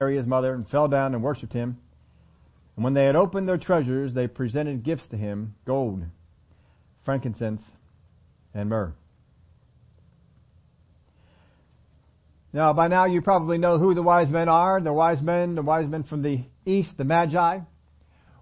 [0.00, 1.78] Mary his mother and fell down and worshipped him.
[2.74, 6.02] And when they had opened their treasures, they presented gifts to him gold,
[7.04, 7.62] frankincense,
[8.52, 8.92] and myrrh.
[12.52, 14.80] Now, by now you probably know who the wise men are.
[14.80, 17.60] The wise men, the wise men from the east, the Magi,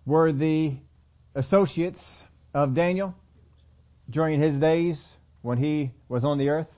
[0.07, 0.77] were the
[1.35, 2.01] associates
[2.55, 3.15] of Daniel
[4.09, 4.99] during his days
[5.43, 6.69] when he was on the earth.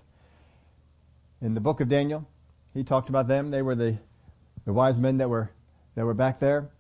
[1.40, 2.26] In the book of Daniel,
[2.72, 3.52] he talked about them.
[3.52, 3.98] They were the,
[4.64, 5.50] the wise men that were,
[5.94, 6.70] that were back there.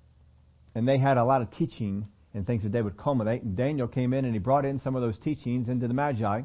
[0.74, 3.42] And they had a lot of teaching and things that they would culminate.
[3.42, 6.42] And Daniel came in and he brought in some of those teachings into the Magi.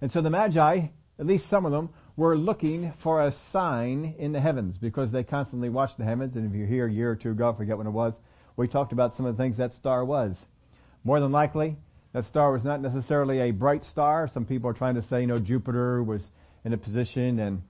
[0.00, 4.32] And so the Magi, at least some of them, were looking for a sign in
[4.32, 6.36] the heavens because they constantly watched the heavens.
[6.36, 8.14] And if you're here a year or two ago, I forget when it was,
[8.56, 10.36] we talked about some of the things that star was.
[11.02, 11.76] More than likely,
[12.12, 14.30] that star was not necessarily a bright star.
[14.32, 16.22] Some people are trying to say, you know, Jupiter was
[16.64, 17.62] in a position and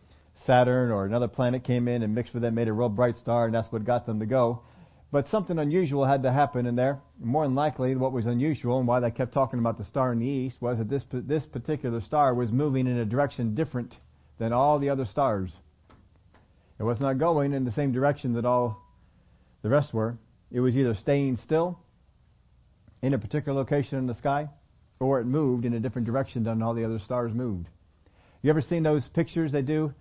[0.46, 3.46] Saturn or another planet came in and mixed with it, made a real bright star,
[3.46, 4.62] and that's what got them to go.
[5.10, 7.00] But something unusual had to happen in there.
[7.20, 10.18] More than likely, what was unusual and why they kept talking about the star in
[10.18, 13.96] the east was that this this particular star was moving in a direction different
[14.38, 15.56] than all the other stars.
[16.78, 18.82] It was not going in the same direction that all
[19.62, 20.18] the rest were.
[20.50, 21.78] It was either staying still
[23.02, 24.48] in a particular location in the sky,
[24.98, 27.68] or it moved in a different direction than all the other stars moved.
[28.42, 29.94] You ever seen those pictures they do?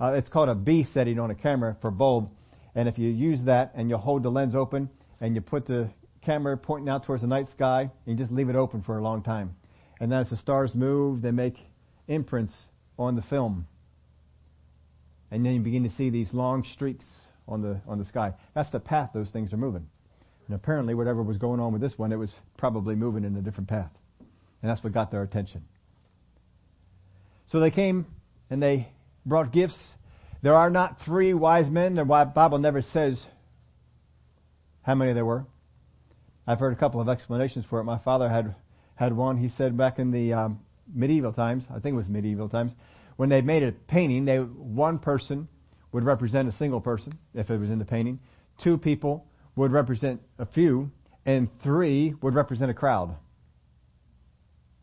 [0.00, 2.30] Uh, it's called a B setting on a camera for bulb.
[2.74, 4.88] And if you use that and you hold the lens open
[5.20, 5.90] and you put the
[6.22, 9.02] camera pointing out towards the night sky and you just leave it open for a
[9.02, 9.54] long time.
[10.00, 11.56] And then as the stars move, they make
[12.08, 12.52] imprints
[12.98, 13.66] on the film.
[15.30, 17.04] And then you begin to see these long streaks
[17.46, 18.32] on the on the sky.
[18.54, 19.86] That's the path those things are moving.
[20.46, 23.40] And apparently whatever was going on with this one, it was probably moving in a
[23.40, 23.90] different path.
[24.62, 25.64] And that's what got their attention.
[27.48, 28.06] So they came
[28.48, 28.88] and they
[29.26, 29.78] brought gifts.
[30.42, 31.94] There are not three wise men.
[31.94, 33.20] The Bible never says
[34.82, 35.46] how many there were.
[36.46, 37.84] I've heard a couple of explanations for it.
[37.84, 38.54] My father had
[38.96, 39.36] had one.
[39.36, 40.60] He said back in the um,
[40.92, 42.72] medieval times, I think it was medieval times,
[43.16, 45.48] when they made a painting, they one person
[45.92, 48.18] would represent a single person if it was in the painting.
[48.62, 49.26] Two people
[49.56, 50.90] would represent a few,
[51.26, 53.14] and three would represent a crowd.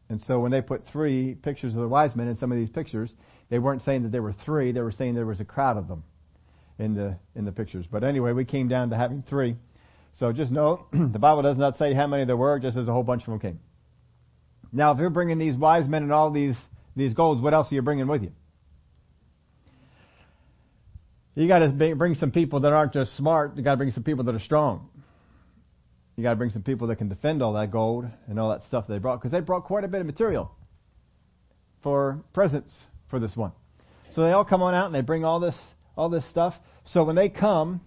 [0.09, 2.69] And so when they put three pictures of the wise men in some of these
[2.69, 3.13] pictures,
[3.49, 5.87] they weren't saying that there were three, they were saying there was a crowd of
[5.87, 6.03] them
[6.79, 7.85] in the in the pictures.
[7.89, 9.55] But anyway, we came down to having three.
[10.19, 12.91] So just know the Bible does not say how many there were, just as a
[12.91, 13.59] whole bunch of them came.
[14.71, 16.55] Now, if you're bringing these wise men and all these
[16.95, 18.31] these golds, what else are you bringing with you?
[21.35, 23.55] You got to bring some people that aren't just smart.
[23.55, 24.89] You got to bring some people that are strong.
[26.15, 28.63] You got to bring some people that can defend all that gold and all that
[28.63, 30.51] stuff they brought because they brought quite a bit of material
[31.83, 32.71] for presents
[33.09, 33.51] for this one.
[34.13, 35.55] So they all come on out and they bring all this
[35.95, 36.53] all this stuff.
[36.93, 37.81] So when they come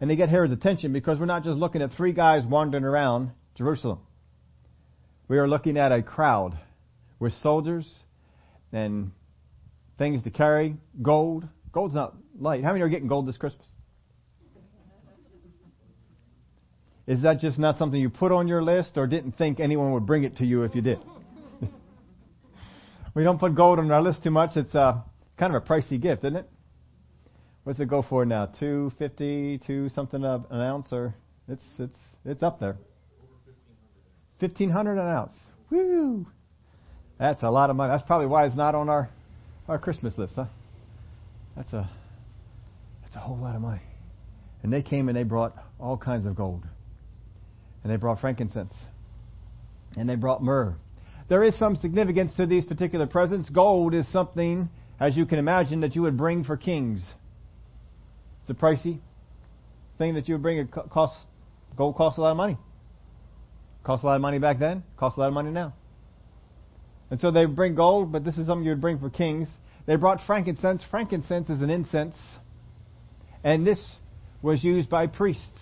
[0.00, 3.30] and they get Herod's attention, because we're not just looking at three guys wandering around
[3.56, 4.00] Jerusalem,
[5.28, 6.58] we are looking at a crowd
[7.18, 7.90] with soldiers
[8.72, 9.10] and
[9.98, 11.48] things to carry, gold.
[11.72, 12.62] Gold's not light.
[12.62, 13.66] How many are getting gold this Christmas?
[17.06, 20.06] Is that just not something you put on your list or didn't think anyone would
[20.06, 20.98] bring it to you if you did?
[23.16, 24.56] We don't put gold on our list too much.
[24.56, 25.00] It's uh,
[25.38, 26.48] kind of a pricey gift, isn't it?
[27.64, 28.46] What's it go for now?
[28.46, 31.14] Two fifty, two something an ounce, or
[31.48, 32.76] it's it's it's up there.
[34.38, 35.32] Fifteen hundred an ounce.
[35.70, 36.26] Woo!
[37.18, 37.90] That's a lot of money.
[37.90, 39.08] That's probably why it's not on our
[39.66, 40.44] our Christmas list, huh?
[41.56, 41.88] That's a
[43.02, 43.80] that's a whole lot of money.
[44.62, 46.64] And they came and they brought all kinds of gold.
[47.82, 48.74] And they brought frankincense.
[49.96, 50.76] And they brought myrrh.
[51.28, 53.50] There is some significance to these particular presents.
[53.50, 54.68] Gold is something,
[55.00, 57.04] as you can imagine, that you would bring for kings.
[58.42, 59.00] It's a pricey
[59.98, 60.58] thing that you would bring.
[60.58, 61.18] It costs
[61.76, 62.56] gold costs a lot of money.
[63.82, 64.84] Cost a lot of money back then.
[64.96, 65.74] Costs a lot of money now.
[67.10, 69.48] And so they bring gold, but this is something you would bring for kings.
[69.86, 70.82] They brought frankincense.
[70.90, 72.16] Frankincense is an incense,
[73.44, 73.80] and this
[74.42, 75.58] was used by priests.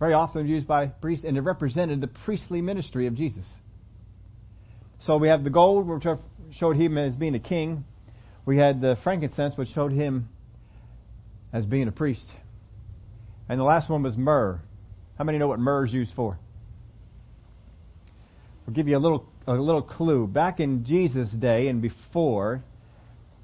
[0.00, 3.46] Very often used by priests, and it represented the priestly ministry of Jesus.
[5.06, 6.04] So we have the gold, which
[6.52, 7.84] showed him as being a king.
[8.46, 10.28] We had the frankincense, which showed him
[11.52, 12.26] as being a priest.
[13.48, 14.60] And the last one was myrrh.
[15.18, 16.38] How many know what myrrh is used for?
[18.66, 20.26] I'll give you a little a little clue.
[20.26, 22.64] Back in Jesus' day and before,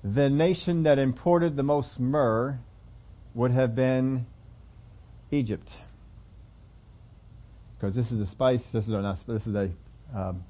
[0.03, 2.59] the nation that imported the most myrrh
[3.35, 4.25] would have been
[5.31, 5.69] Egypt,
[7.79, 8.63] because this is a spice.
[8.73, 9.19] This is not.
[9.27, 9.71] This is a.
[10.17, 10.45] Um,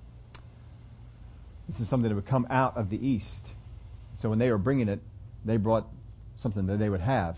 [1.70, 3.26] this is something that would come out of the east.
[4.20, 5.00] So when they were bringing it,
[5.44, 5.86] they brought
[6.36, 7.36] something that they would have.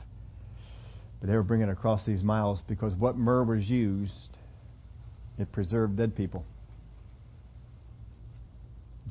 [1.20, 4.37] But they were bringing it across these miles because what myrrh was used,
[5.38, 6.44] it preserved dead people.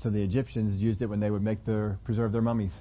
[0.01, 2.74] So the Egyptians used it when they would make their preserve their mummies.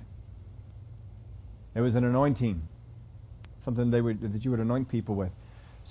[1.75, 2.63] It was an anointing,
[3.65, 5.31] something they would, that you would anoint people with.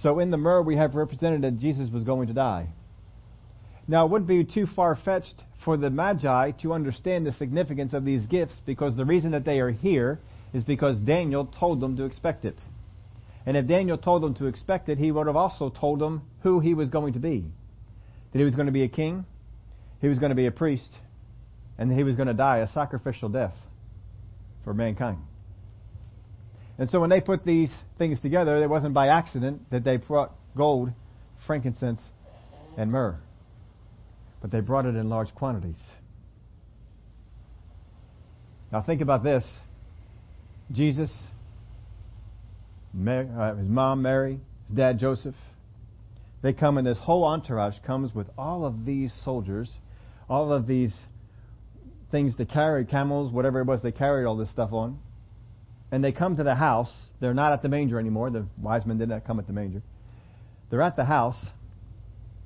[0.01, 2.69] So in the myrrh, we have represented that Jesus was going to die.
[3.87, 8.03] Now, it wouldn't be too far fetched for the Magi to understand the significance of
[8.03, 10.19] these gifts because the reason that they are here
[10.51, 12.55] is because Daniel told them to expect it.
[13.45, 16.59] And if Daniel told them to expect it, he would have also told them who
[16.59, 17.45] he was going to be.
[18.31, 19.25] That he was going to be a king,
[20.01, 20.91] he was going to be a priest,
[21.77, 23.53] and that he was going to die a sacrificial death
[24.63, 25.19] for mankind.
[26.79, 27.69] And so when they put these
[27.99, 30.89] things together, it wasn't by accident that they brought gold,
[31.45, 32.01] frankincense,
[32.75, 33.19] and myrrh.
[34.41, 35.77] But they brought it in large quantities.
[38.71, 39.45] Now think about this.
[40.71, 41.11] Jesus,
[42.93, 45.35] Mary, uh, his mom Mary, his dad Joseph,
[46.41, 49.71] they come and this whole entourage comes with all of these soldiers,
[50.29, 50.93] all of these
[52.11, 54.99] things to carry, camels, whatever it was they carried all this stuff on
[55.91, 56.91] and they come to the house.
[57.19, 58.29] They're not at the manger anymore.
[58.29, 59.81] The wise men did not come at the manger.
[60.69, 61.43] They're at the house,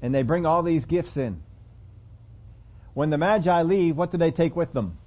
[0.01, 1.41] and they bring all these gifts in.
[2.93, 4.97] When the Magi leave, what do they take with them?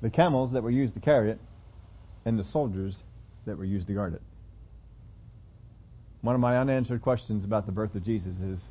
[0.00, 1.40] The camels that were used to carry it,
[2.24, 2.96] and the soldiers
[3.46, 4.22] that were used to guard it.
[6.20, 8.62] One of my unanswered questions about the birth of Jesus is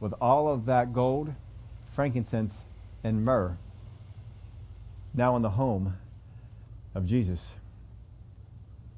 [0.00, 1.32] with all of that gold,
[1.94, 2.54] frankincense,
[3.02, 3.56] and myrrh
[5.14, 5.94] now in the home
[6.94, 7.40] of Jesus.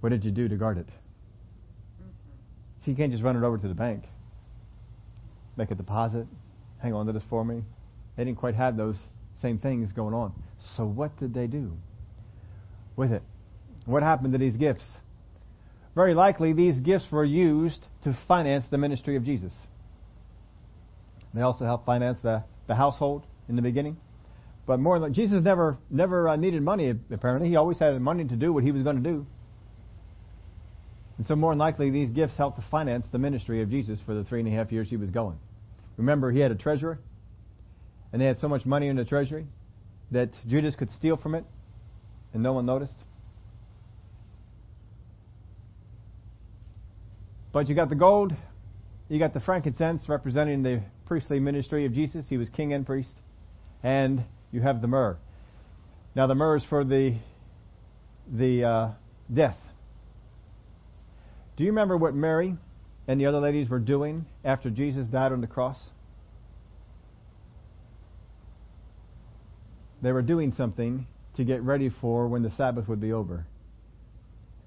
[0.00, 0.88] What did you do to guard it?
[2.84, 4.04] See, you can't just run it over to the bank,
[5.56, 6.26] make a deposit,
[6.82, 7.62] hang on to this for me.
[8.16, 8.98] They didn't quite have those
[9.42, 10.32] same things going on.
[10.76, 11.72] So what did they do
[12.96, 13.22] with it?
[13.84, 14.84] What happened to these gifts?
[15.94, 19.52] Very likely these gifts were used to finance the ministry of Jesus.
[21.32, 23.96] They also helped finance the, the household in the beginning.
[24.66, 26.92] But more than Jesus never never uh, needed money.
[27.10, 29.26] Apparently, he always had money to do what he was going to do.
[31.18, 34.14] And so, more than likely, these gifts helped to finance the ministry of Jesus for
[34.14, 35.38] the three and a half years he was going.
[35.96, 36.98] Remember, he had a treasurer,
[38.12, 39.46] and they had so much money in the treasury
[40.10, 41.44] that Judas could steal from it,
[42.32, 42.96] and no one noticed.
[47.52, 48.34] But you got the gold,
[49.08, 52.26] you got the frankincense representing the priestly ministry of Jesus.
[52.28, 53.14] He was king and priest.
[53.82, 55.16] And you have the myrrh.
[56.14, 57.16] Now the myrrh is for the
[58.30, 58.88] the uh,
[59.32, 59.56] death.
[61.56, 62.56] Do you remember what Mary
[63.08, 65.78] and the other ladies were doing after Jesus died on the cross?
[70.02, 71.06] They were doing something
[71.36, 73.46] to get ready for when the Sabbath would be over.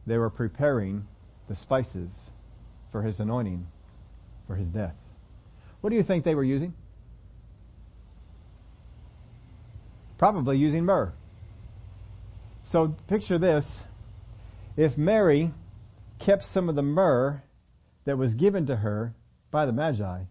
[0.08, 1.08] They were preparing
[1.48, 2.12] the spices
[2.92, 3.68] for his anointing,
[4.48, 4.96] for his death.
[5.82, 6.74] What do you think they were using?
[10.20, 11.14] probably using myrrh.
[12.72, 13.66] So picture this.
[14.78, 15.52] If Mary
[16.24, 17.42] kept some of the myrrh
[18.10, 19.14] that was given to her
[19.52, 20.22] by the Magi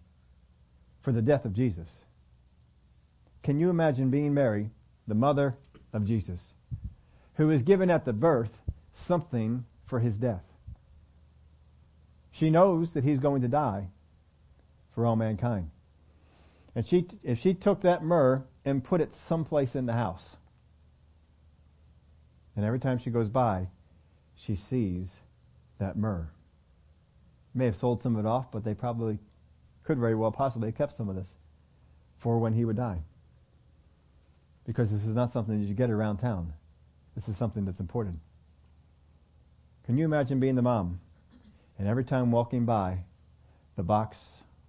[1.01, 1.87] for the death of Jesus,
[3.41, 4.69] can you imagine being Mary,
[5.07, 5.55] the mother
[5.93, 6.41] of Jesus,
[7.35, 8.49] who is given at the birth
[9.07, 10.43] something for his death?
[12.33, 13.87] She knows that he's going to die
[14.93, 15.71] for all mankind.
[16.75, 20.35] And she, if she took that myrrh and put it someplace in the house,
[22.57, 23.69] and every time she goes by,
[24.45, 25.09] she sees
[25.79, 26.29] that myrrh.
[27.59, 29.19] May have sold some of it off, but they probably
[29.83, 31.27] could very well possibly have kept some of this
[32.23, 32.99] for when he would die.
[34.65, 36.53] Because this is not something that you get around town.
[37.17, 38.19] This is something that's important.
[39.85, 41.01] Can you imagine being the mom
[41.77, 42.99] and every time walking by
[43.75, 44.15] the box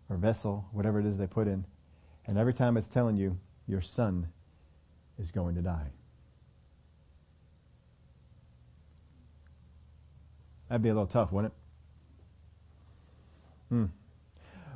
[0.08, 1.64] or vessel, whatever it is they put in,
[2.26, 4.26] and every time it's telling you your son
[5.16, 5.86] is going to die.
[10.68, 11.59] That'd be a little tough, wouldn't it?
[13.70, 13.86] Hmm.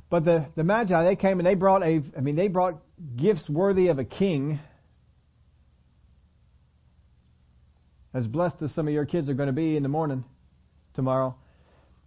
[0.08, 2.80] But the, the Magi, they came and they brought a, I mean, they brought
[3.16, 4.60] gifts worthy of a king.
[8.14, 10.24] As blessed as some of your kids are going to be in the morning
[10.94, 11.34] tomorrow,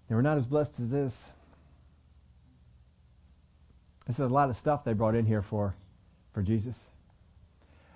[0.07, 1.13] they were not as blessed as this.
[4.07, 5.75] This is a lot of stuff they brought in here for,
[6.33, 6.75] for Jesus.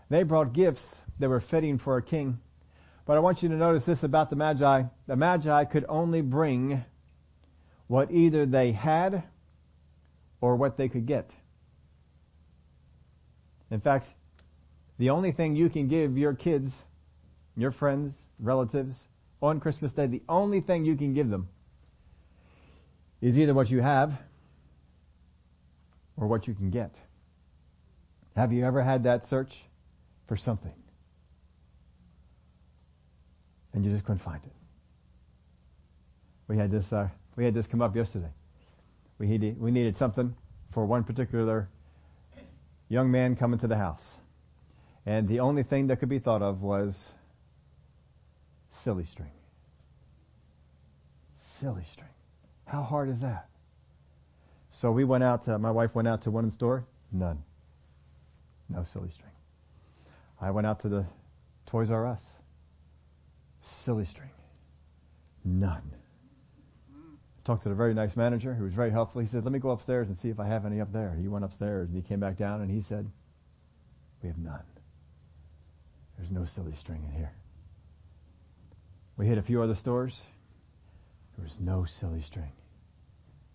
[0.09, 0.83] They brought gifts
[1.19, 2.37] that were fitting for a king.
[3.05, 4.83] But I want you to notice this about the Magi.
[5.07, 6.83] The Magi could only bring
[7.91, 9.21] what either they had
[10.39, 11.29] or what they could get.
[13.69, 14.07] In fact,
[14.97, 16.71] the only thing you can give your kids,
[17.57, 18.95] your friends, relatives,
[19.41, 21.49] on Christmas Day, the only thing you can give them
[23.19, 24.13] is either what you have
[26.15, 26.95] or what you can get.
[28.37, 29.51] Have you ever had that search
[30.29, 30.71] for something?
[33.73, 34.53] And you just couldn't find it.
[36.47, 38.31] We had this, uh, we had this come up yesterday.
[39.17, 40.35] We needed, we needed something
[40.73, 41.69] for one particular
[42.89, 44.03] young man coming to the house.
[45.05, 46.95] And the only thing that could be thought of was
[48.83, 49.31] silly string.
[51.59, 52.09] Silly string.
[52.65, 53.47] How hard is that?
[54.81, 57.43] So we went out, to, my wife went out to one store, none.
[58.69, 59.31] No silly string.
[60.39, 61.05] I went out to the
[61.67, 62.21] Toys R Us.
[63.85, 64.29] Silly string.
[65.43, 66.00] None.
[67.43, 69.21] Talked to the very nice manager who was very helpful.
[69.21, 71.17] He said, Let me go upstairs and see if I have any up there.
[71.19, 73.09] He went upstairs and he came back down and he said,
[74.21, 74.63] We have none.
[76.17, 77.31] There's no silly string in here.
[79.17, 80.19] We hit a few other stores.
[81.35, 82.51] There was no silly string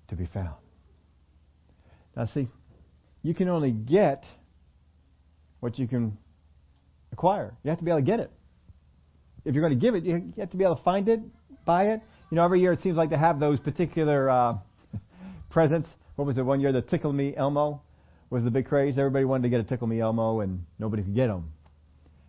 [0.09, 0.57] to be found.
[2.17, 2.49] Now, see,
[3.23, 4.25] you can only get
[5.61, 6.19] what you can
[7.13, 7.55] acquire.
[7.63, 8.31] You have to be able to get it.
[9.45, 11.21] If you're going to give it, you have to be able to find it,
[11.65, 12.01] buy it.
[12.31, 14.55] You know, every year it seems like to have those particular uh,
[15.51, 15.89] presents.
[16.17, 16.73] What was it one year?
[16.73, 17.83] The Tickle Me Elmo
[18.31, 18.99] was the big craze.
[18.99, 21.53] Everybody wanted to get a Tickle Me Elmo, and nobody could get them.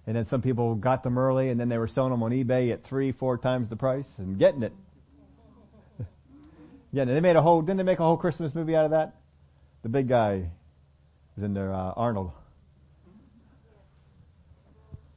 [0.05, 2.71] And then some people got them early, and then they were selling them on eBay
[2.71, 4.73] at three, four times the price and getting it.
[6.91, 7.61] yeah, they made a whole.
[7.61, 9.15] Didn't they make a whole Christmas movie out of that?
[9.81, 10.49] The big guy
[11.35, 12.31] was in there, uh, Arnold.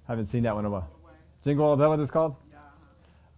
[0.08, 0.88] Haven't seen that one in a while.
[1.44, 2.34] Jingle, is that what it's called?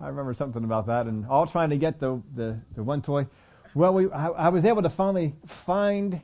[0.02, 3.28] I remember something about that, and all trying to get the the, the one toy.
[3.72, 6.20] Well, we I, I was able to finally find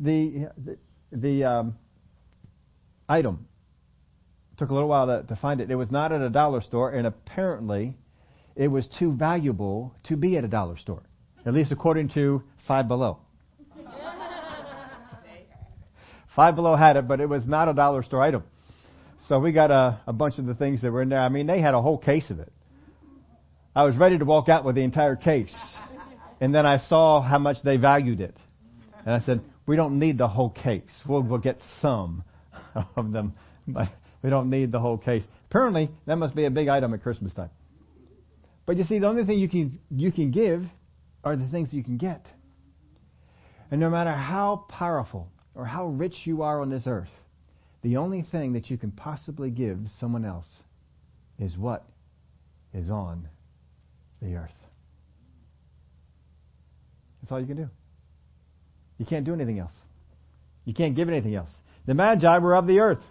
[0.00, 0.78] the the,
[1.12, 1.74] the um,
[3.06, 3.46] item.
[4.56, 5.70] Took a little while to, to find it.
[5.70, 7.98] It was not at a dollar store, and apparently,
[8.56, 11.02] it was too valuable to be at a dollar store,
[11.44, 13.18] at least according to Five Below.
[16.34, 18.42] Five Below had it, but it was not a dollar store item.
[19.28, 21.20] So we got a, a bunch of the things that were in there.
[21.20, 22.50] I mean, they had a whole case of it.
[23.78, 25.56] I was ready to walk out with the entire case.
[26.40, 28.36] And then I saw how much they valued it.
[29.06, 30.90] And I said, we don't need the whole case.
[31.06, 32.24] We'll, we'll get some
[32.96, 33.34] of them,
[33.68, 33.86] but
[34.20, 35.22] we don't need the whole case.
[35.48, 37.50] Apparently, that must be a big item at Christmas time.
[38.66, 40.64] But you see, the only thing you can, you can give
[41.22, 42.26] are the things you can get.
[43.70, 47.12] And no matter how powerful or how rich you are on this earth,
[47.82, 50.48] the only thing that you can possibly give someone else
[51.38, 51.86] is what
[52.74, 53.28] is on
[54.20, 54.50] the earth.
[57.20, 57.68] That's all you can do.
[58.98, 59.74] You can't do anything else.
[60.64, 61.50] You can't give anything else.
[61.86, 63.02] The Magi were of the earth.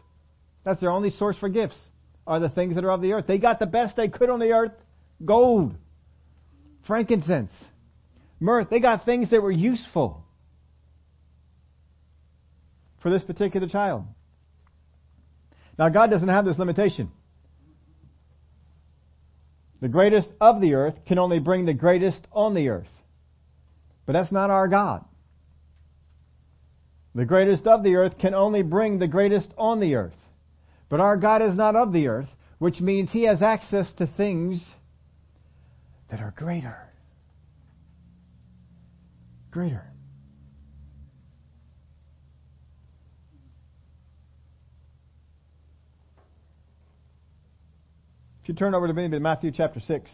[0.64, 1.78] That's their only source for gifts,
[2.26, 3.26] are the things that are of the earth.
[3.28, 4.74] They got the best they could on the earth
[5.24, 5.76] gold,
[6.86, 7.52] frankincense,
[8.40, 8.68] myrrh.
[8.70, 10.24] They got things that were useful
[13.02, 14.04] for this particular child.
[15.78, 17.12] Now, God doesn't have this limitation.
[19.80, 22.88] The greatest of the earth can only bring the greatest on the earth.
[24.06, 25.06] But that's not our God.
[27.14, 30.14] The greatest of the earth can only bring the greatest on the earth.
[30.90, 32.30] But our God is not of the earth,
[32.60, 34.66] which means he has access to things
[36.10, 36.78] that are greater.
[39.52, 39.84] Greater.
[48.48, 50.10] If you turn over to me to Matthew chapter 6,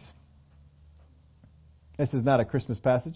[1.96, 3.14] this is not a Christmas passage,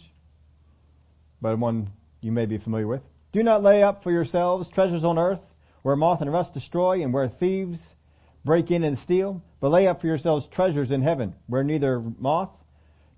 [1.42, 3.02] but one you may be familiar with.
[3.32, 5.40] Do not lay up for yourselves treasures on earth,
[5.82, 7.80] where moth and rust destroy, and where thieves
[8.44, 12.50] break in and steal, but lay up for yourselves treasures in heaven, where neither moth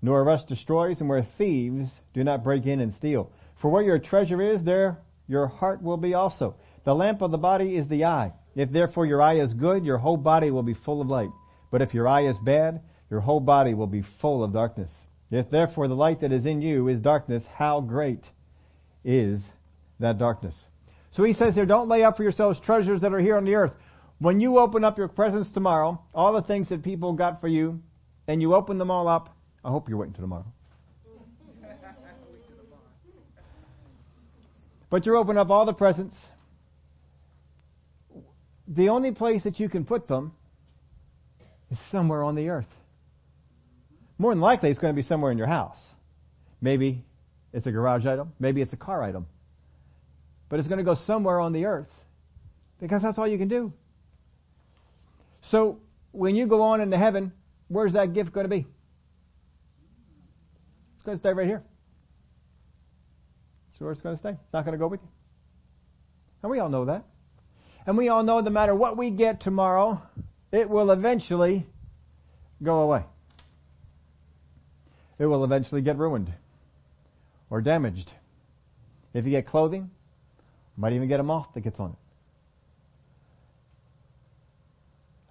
[0.01, 3.31] nor rust destroys, and where thieves do not break in and steal.
[3.61, 6.55] For where your treasure is, there your heart will be also.
[6.83, 8.33] The lamp of the body is the eye.
[8.55, 11.29] If therefore your eye is good, your whole body will be full of light.
[11.71, 14.91] But if your eye is bad, your whole body will be full of darkness.
[15.31, 18.23] If therefore the light that is in you is darkness, how great
[19.03, 19.41] is
[19.99, 20.55] that darkness?
[21.13, 23.55] So he says here, don't lay up for yourselves treasures that are here on the
[23.55, 23.73] earth.
[24.19, 27.81] When you open up your presents tomorrow, all the things that people got for you,
[28.27, 30.45] and you open them all up, I hope you're waiting till tomorrow.
[34.91, 36.13] but you open up all the presents.
[38.67, 40.33] The only place that you can put them
[41.71, 42.67] is somewhere on the earth.
[44.17, 45.79] More than likely, it's going to be somewhere in your house.
[46.61, 47.03] Maybe
[47.53, 48.33] it's a garage item.
[48.39, 49.25] Maybe it's a car item.
[50.49, 51.89] But it's going to go somewhere on the earth
[52.79, 53.73] because that's all you can do.
[55.49, 55.79] So
[56.11, 57.31] when you go on into heaven,
[57.67, 58.67] where's that gift going to be?
[60.95, 61.63] It's going to stay right here.
[63.71, 64.29] That's where it's going to stay.
[64.31, 65.09] It's not going to go with you.
[66.43, 67.05] And we all know that.
[67.87, 70.01] And we all know no matter what we get tomorrow,
[70.51, 71.65] it will eventually
[72.61, 73.03] go away.
[75.19, 76.31] It will eventually get ruined
[77.49, 78.11] or damaged.
[79.13, 79.91] If you get clothing,
[80.77, 81.97] you might even get a moth that gets on it.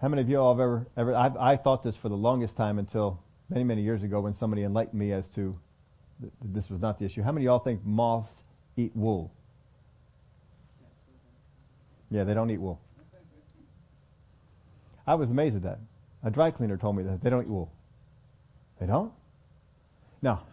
[0.00, 2.56] How many of you all have ever, ever I've, I thought this for the longest
[2.56, 5.54] time until many, many years ago when somebody enlightened me as to
[6.20, 7.22] th- this was not the issue.
[7.22, 8.30] How many of y'all think moths
[8.76, 9.30] eat wool?
[12.10, 12.80] Yeah, they don't eat wool.
[15.06, 15.78] I was amazed at that.
[16.22, 17.72] A dry cleaner told me that they don't eat wool.
[18.78, 19.12] They don't?
[20.22, 20.44] Now,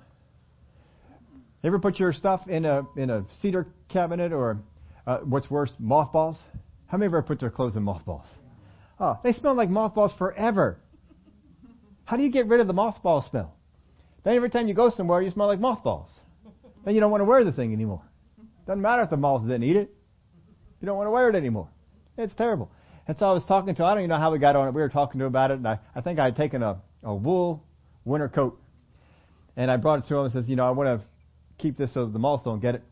[1.62, 4.60] you ever put your stuff in a in a cedar cabinet or
[5.06, 6.38] uh, what's worse, mothballs?
[6.88, 8.25] How many ever put their clothes in mothballs?
[9.00, 10.77] Oh, they smell like mothballs forever.
[12.06, 13.54] How do you get rid of the mothball smell?
[14.24, 16.10] Then every time you go somewhere, you smell like mothballs.
[16.86, 18.01] Then you don't want to wear the thing anymore.
[18.66, 19.94] Doesn't matter if the moths didn't eat it.
[20.80, 21.68] You don't want to wear it anymore.
[22.18, 22.72] It's terrible.
[23.08, 24.74] And so I was talking to, I don't even know how we got on it.
[24.74, 27.16] We were talking to about it, and I, I think I had taken a, a
[27.16, 27.64] wool
[28.04, 28.60] winter coat,
[29.56, 31.08] and I brought it to him and says, you know, I want to
[31.58, 32.84] keep this so the moths don't get it.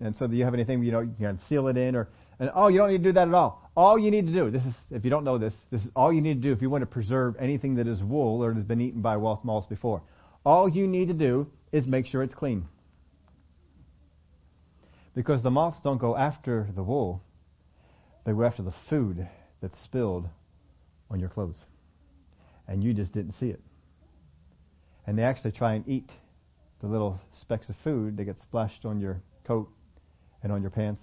[0.00, 2.08] And so do you have anything, you know, you can seal it in or,
[2.38, 3.68] and oh, you don't need to do that at all.
[3.76, 6.12] All you need to do, this is, if you don't know this, this is all
[6.12, 8.64] you need to do if you want to preserve anything that is wool or has
[8.64, 10.02] been eaten by moths before.
[10.44, 12.66] All you need to do is make sure it's clean.
[15.14, 17.22] Because the moths don't go after the wool,
[18.24, 19.28] they go after the food
[19.60, 20.28] that's spilled
[21.10, 21.56] on your clothes.
[22.66, 23.60] And you just didn't see it.
[25.06, 26.10] And they actually try and eat
[26.80, 29.68] the little specks of food that get splashed on your coat
[30.42, 31.02] and on your pants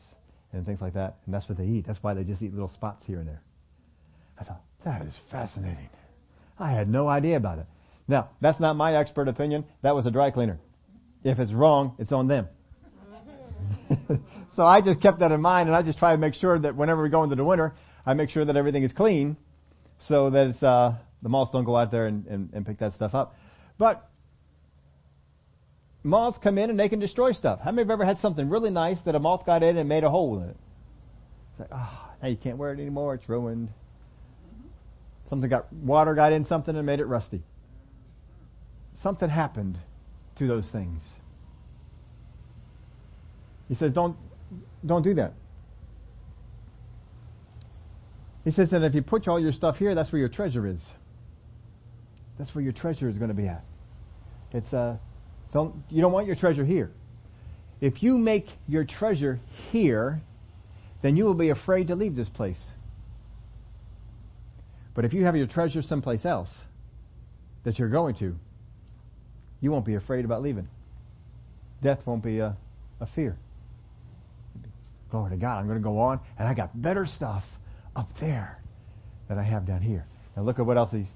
[0.54, 1.18] and things like that.
[1.26, 1.86] And that's what they eat.
[1.88, 3.42] That's why they just eat little spots here and there.
[4.40, 5.90] I thought, that is fascinating.
[6.60, 7.66] I had no idea about it.
[8.08, 9.66] Now, that's not my expert opinion.
[9.82, 10.60] That was a dry cleaner.
[11.24, 12.48] If it's wrong, it's on them.
[14.56, 16.76] so I just kept that in mind and I just try to make sure that
[16.76, 17.74] whenever we go into the winter,
[18.06, 19.38] I make sure that everything is clean
[20.08, 23.16] so that uh, the moths don't go out there and, and, and pick that stuff
[23.16, 23.36] up.
[23.78, 24.08] But
[26.04, 27.60] moths come in and they can destroy stuff.
[27.64, 30.04] How many have ever had something really nice that a moth got in and made
[30.04, 30.58] a hole in it?
[31.52, 33.16] It's like, ah, oh, now you can't wear it anymore.
[33.16, 33.70] It's ruined.
[35.30, 37.42] Something got water got in something and made it rusty.
[39.02, 39.78] Something happened
[40.38, 41.02] to those things.
[43.68, 44.16] He says, don't
[44.86, 45.34] don't do that.
[48.46, 50.80] He says that if you put all your stuff here, that's where your treasure is.
[52.38, 53.66] That's where your treasure is going to be at.
[54.54, 54.98] It's uh,
[55.52, 56.92] don't you don't want your treasure here.
[57.82, 59.40] If you make your treasure
[59.72, 60.22] here,
[61.02, 62.64] then you will be afraid to leave this place.
[64.94, 66.50] But if you have your treasure someplace else
[67.64, 68.36] that you're going to,
[69.60, 70.70] you won't be afraid about leaving.
[71.82, 72.56] Death won't be a,
[73.02, 73.38] a fear.
[75.10, 77.44] Glory to God, I'm going to go on, and I got better stuff
[77.96, 78.60] up there
[79.30, 80.06] that I have down here.
[80.36, 81.08] Now look at what else he,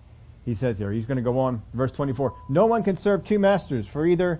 [0.46, 0.92] he says here.
[0.92, 2.36] He's going to go on, verse 24.
[2.50, 4.40] No one can serve two masters, for either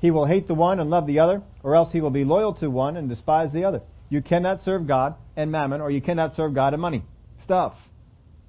[0.00, 2.54] he will hate the one and love the other, or else he will be loyal
[2.54, 3.82] to one and despise the other.
[4.08, 7.04] You cannot serve God and mammon, or you cannot serve God and money.
[7.42, 7.74] Stuff.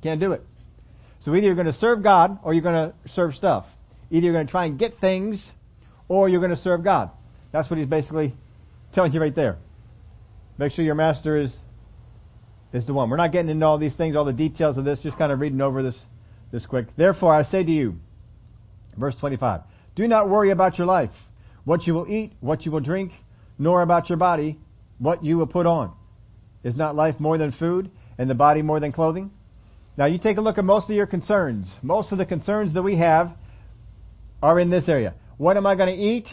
[0.03, 0.43] Can't do it.
[1.23, 3.65] So either you're going to serve God or you're going to serve stuff.
[4.09, 5.51] Either you're going to try and get things
[6.07, 7.09] or you're going to serve God.
[7.51, 8.33] That's what he's basically
[8.93, 9.57] telling you right there.
[10.57, 11.53] Make sure your master is
[12.77, 13.09] is the one.
[13.09, 15.39] We're not getting into all these things, all the details of this, just kind of
[15.39, 15.99] reading over this
[16.51, 16.87] this quick.
[16.95, 17.95] Therefore I say to you,
[18.97, 19.61] verse 25,
[19.95, 21.11] do not worry about your life,
[21.65, 23.11] what you will eat, what you will drink,
[23.57, 24.57] nor about your body,
[24.99, 25.93] what you will put on.
[26.63, 29.31] Is not life more than food, and the body more than clothing?
[29.97, 31.73] Now you take a look at most of your concerns.
[31.81, 33.31] Most of the concerns that we have
[34.41, 35.15] are in this area.
[35.37, 36.27] What am I going to eat?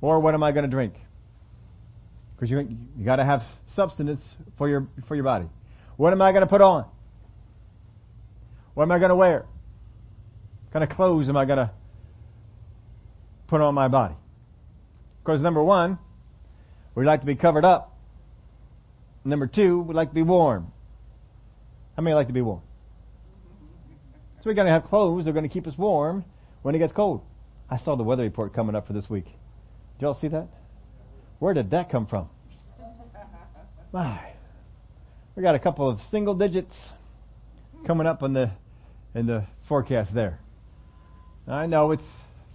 [0.00, 0.94] Or what am I going to drink?
[2.34, 3.42] Because you, you got to have
[3.74, 4.20] substance
[4.58, 5.46] for your, for your body.
[5.96, 6.86] What am I going to put on?
[8.74, 9.46] What am I going to wear?
[10.64, 11.70] What kind of clothes am I going to
[13.46, 14.14] put on my body?
[15.22, 15.98] Because number one,
[16.94, 17.96] we like to be covered up.
[19.24, 20.72] Number two, we like to be warm.
[21.96, 22.62] How many like to be warm?
[24.40, 26.24] So we're going to have clothes that are going to keep us warm
[26.62, 27.22] when it gets cold.
[27.70, 29.24] I saw the weather report coming up for this week.
[29.24, 30.48] Did y'all see that?
[31.44, 32.30] Where did that come from?
[33.92, 34.18] My.
[35.36, 36.72] We got a couple of single digits
[37.86, 38.50] coming up in the
[39.14, 40.40] in the forecast there.
[41.46, 42.02] I know it's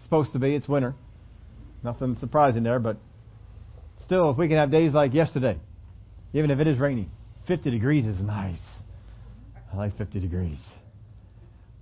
[0.02, 0.96] supposed to be, it's winter.
[1.84, 2.98] Nothing surprising there, but
[4.06, 5.60] still if we can have days like yesterday,
[6.34, 7.10] even if it is rainy,
[7.48, 8.58] 50 degrees is nice.
[9.72, 10.58] I like 50 degrees.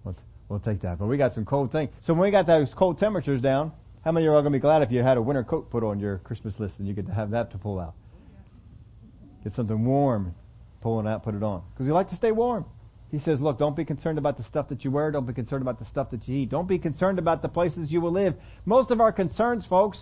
[0.03, 0.17] With
[0.49, 0.99] We'll take that.
[0.99, 1.89] But we got some cold things.
[2.05, 3.71] So when we got those cold temperatures down,
[4.07, 5.69] how many of you are going to be glad if you had a winter coat
[5.69, 7.93] put on your Christmas list and you get to have that to pull out?
[9.43, 10.33] Get something warm,
[10.79, 11.61] pull it out, put it on.
[11.73, 12.63] Because we like to stay warm.
[13.11, 15.11] He says, look, don't be concerned about the stuff that you wear.
[15.11, 16.49] Don't be concerned about the stuff that you eat.
[16.49, 18.35] Don't be concerned about the places you will live.
[18.63, 19.99] Most of our concerns, folks,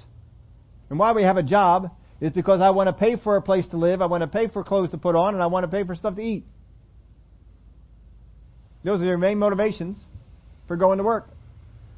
[0.91, 1.89] and why we have a job,
[2.21, 4.49] is because I want to pay for a place to live, I want to pay
[4.49, 6.45] for clothes to put on, and I want to pay for stuff to eat.
[8.83, 9.97] Those are your main motivations
[10.67, 11.27] for going to work.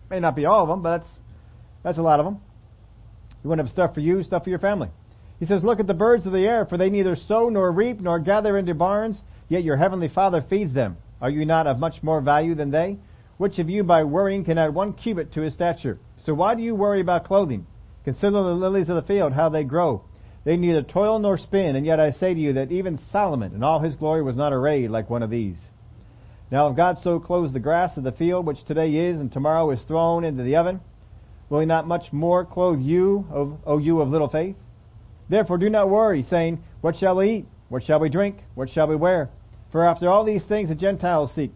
[0.09, 1.09] May not be all of them, but that's
[1.87, 2.41] that's a lot of them.
[3.41, 4.89] You want to have stuff for you, stuff for your family.
[5.39, 8.01] He says, Look at the birds of the air, for they neither sow nor reap
[8.01, 10.97] nor gather into barns, yet your heavenly Father feeds them.
[11.21, 12.97] Are you not of much more value than they?
[13.37, 15.97] Which of you by worrying can add one cubit to his stature?
[16.25, 17.65] So why do you worry about clothing?
[18.03, 20.03] Consider the lilies of the field, how they grow.
[20.43, 23.63] They neither toil nor spin, and yet I say to you that even Solomon in
[23.63, 25.57] all his glory was not arrayed like one of these.
[26.51, 29.71] Now if God so clothes the grass of the field, which today is and tomorrow
[29.71, 30.81] is thrown into the oven,
[31.49, 33.25] will he not much more clothe you,
[33.65, 34.55] O you of little faith?
[35.29, 37.45] Therefore do not worry, saying, What shall we eat?
[37.69, 38.37] What shall we drink?
[38.55, 39.29] What shall we wear?
[39.71, 41.53] For after all these things the Gentiles seek.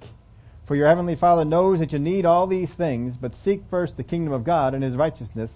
[0.67, 4.03] For your heavenly Father knows that you need all these things, but seek first the
[4.03, 5.51] kingdom of God and his righteousness,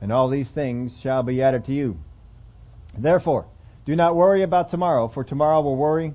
[0.00, 1.96] and all these things shall be added to you.
[2.98, 3.46] Therefore,
[3.86, 6.14] do not worry about tomorrow, for tomorrow will worry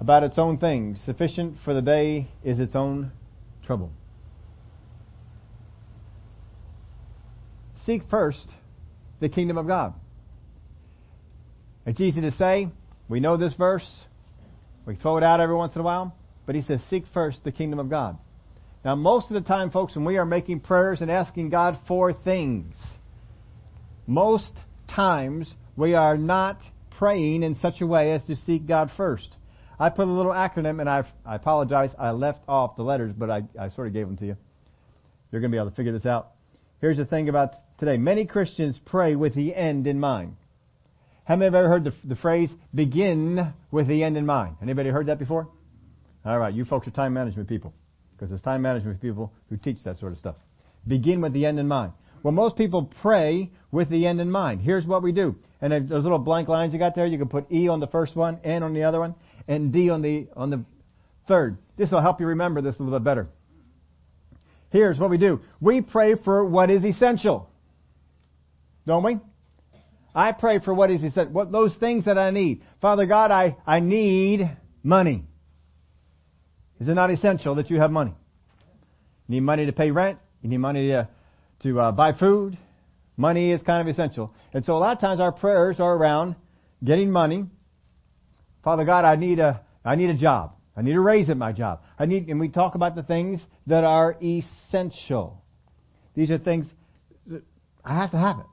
[0.00, 1.00] about its own things.
[1.04, 3.12] Sufficient for the day is its own
[3.64, 3.92] trouble.
[7.88, 8.46] Seek first
[9.18, 9.94] the kingdom of God.
[11.86, 12.68] It's easy to say.
[13.08, 14.04] We know this verse.
[14.84, 16.14] We throw it out every once in a while.
[16.44, 18.18] But he says, seek first the kingdom of God.
[18.84, 22.12] Now, most of the time, folks, when we are making prayers and asking God for
[22.12, 22.74] things,
[24.06, 24.52] most
[24.94, 26.60] times we are not
[26.98, 29.34] praying in such a way as to seek God first.
[29.80, 31.88] I put a little acronym, and I, I apologize.
[31.98, 34.36] I left off the letters, but I, I sort of gave them to you.
[35.32, 36.32] You're going to be able to figure this out.
[36.82, 37.96] Here's the thing about today.
[37.96, 40.36] Many Christians pray with the end in mind.
[41.24, 44.56] How many have ever heard the, the phrase, begin with the end in mind?
[44.62, 45.48] Anybody heard that before?
[46.24, 47.74] All right, you folks are time management people.
[48.16, 50.36] Because it's time management people who teach that sort of stuff.
[50.86, 51.92] Begin with the end in mind.
[52.22, 54.60] Well, most people pray with the end in mind.
[54.60, 55.36] Here's what we do.
[55.60, 58.16] And those little blank lines you got there, you can put E on the first
[58.16, 59.14] one, N on the other one,
[59.46, 60.64] and D on the, on the
[61.28, 61.58] third.
[61.76, 63.28] This will help you remember this a little bit better.
[64.70, 65.40] Here's what we do.
[65.60, 67.47] We pray for what is essential.
[68.88, 69.18] Don't we?
[70.14, 71.30] I pray for what is essential.
[71.30, 72.62] What, those things that I need.
[72.80, 74.50] Father God, I, I need
[74.82, 75.26] money.
[76.80, 78.14] Is it not essential that you have money?
[79.28, 80.18] You need money to pay rent.
[80.40, 81.06] You need money to,
[81.64, 82.56] to uh, buy food.
[83.18, 84.32] Money is kind of essential.
[84.54, 86.34] And so a lot of times our prayers are around
[86.82, 87.44] getting money.
[88.64, 90.54] Father God, I need a, I need a job.
[90.74, 91.82] I need a raise at my job.
[91.98, 95.44] I need, and we talk about the things that are essential.
[96.14, 96.64] These are things
[97.84, 98.46] I have to have it.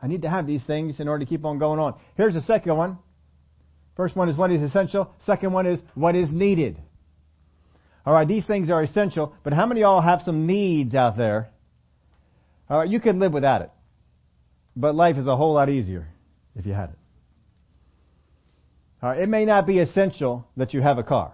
[0.00, 1.94] I need to have these things in order to keep on going on.
[2.16, 2.98] Here's the second one.
[3.96, 5.12] First one is what is essential.
[5.26, 6.78] Second one is what is needed.
[8.06, 11.16] All right, these things are essential, but how many of y'all have some needs out
[11.16, 11.50] there
[12.70, 13.70] all right, you can live without it.
[14.76, 16.08] But life is a whole lot easier
[16.54, 16.98] if you had it.
[19.02, 21.32] All right, it may not be essential that you have a car.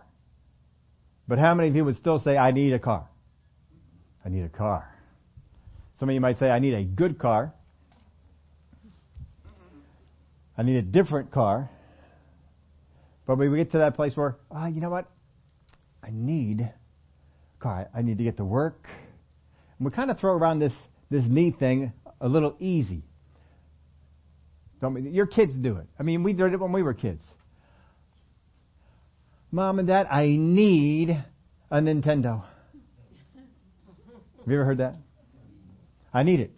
[1.27, 3.09] But how many of you would still say, I need a car?
[4.24, 4.88] I need a car.
[5.98, 7.53] Some of you might say, I need a good car.
[10.57, 11.71] I need a different car.
[13.27, 15.11] But we get to that place where, ah, you know what?
[16.03, 16.73] I need a
[17.59, 17.88] car.
[17.95, 18.87] I need to get to work.
[19.79, 20.73] And we kind of throw around this
[21.11, 23.03] this need thing a little easy.
[24.81, 25.87] Don't your kids do it.
[25.99, 27.23] I mean, we did it when we were kids.
[29.51, 31.11] Mom and Dad, I need
[31.71, 32.45] a Nintendo.
[34.45, 34.97] Have you ever heard that?
[36.12, 36.53] I need it.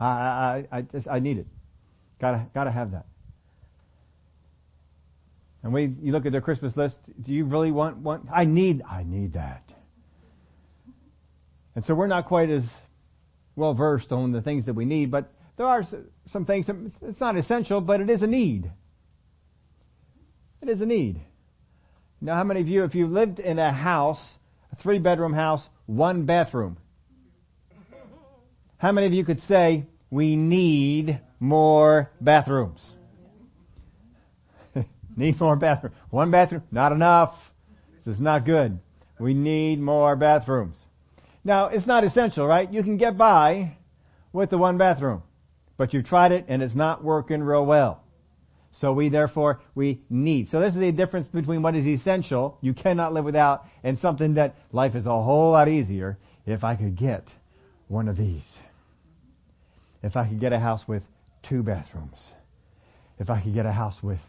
[0.00, 1.46] I I I just I need it.
[2.20, 3.06] Gotta gotta have that.
[5.62, 6.96] And we you look at their Christmas list.
[7.20, 8.28] Do you really want one?
[8.32, 9.62] I need I need that.
[11.74, 12.64] And so we're not quite as
[13.54, 15.82] well versed on the things that we need, but there are
[16.28, 18.70] some things that it's not essential, but it is a need.
[20.62, 21.20] It is a need.
[22.20, 24.20] Now, how many of you, if you lived in a house,
[24.72, 26.78] a three bedroom house, one bathroom,
[28.76, 32.92] how many of you could say, we need more bathrooms?
[35.16, 35.96] need more bathrooms.
[36.10, 37.34] One bathroom, not enough.
[38.04, 38.78] This is not good.
[39.18, 40.76] We need more bathrooms.
[41.44, 42.70] Now, it's not essential, right?
[42.72, 43.76] You can get by
[44.32, 45.22] with the one bathroom.
[45.76, 48.02] But you've tried it and it's not working real well.
[48.72, 50.50] So we therefore, we need.
[50.50, 54.34] So this is the difference between what is essential, you cannot live without, and something
[54.34, 57.24] that life is a whole lot easier if I could get
[57.88, 58.44] one of these.
[60.02, 61.02] If I could get a house with
[61.48, 62.18] two bathrooms.
[63.18, 64.20] If I could get a house with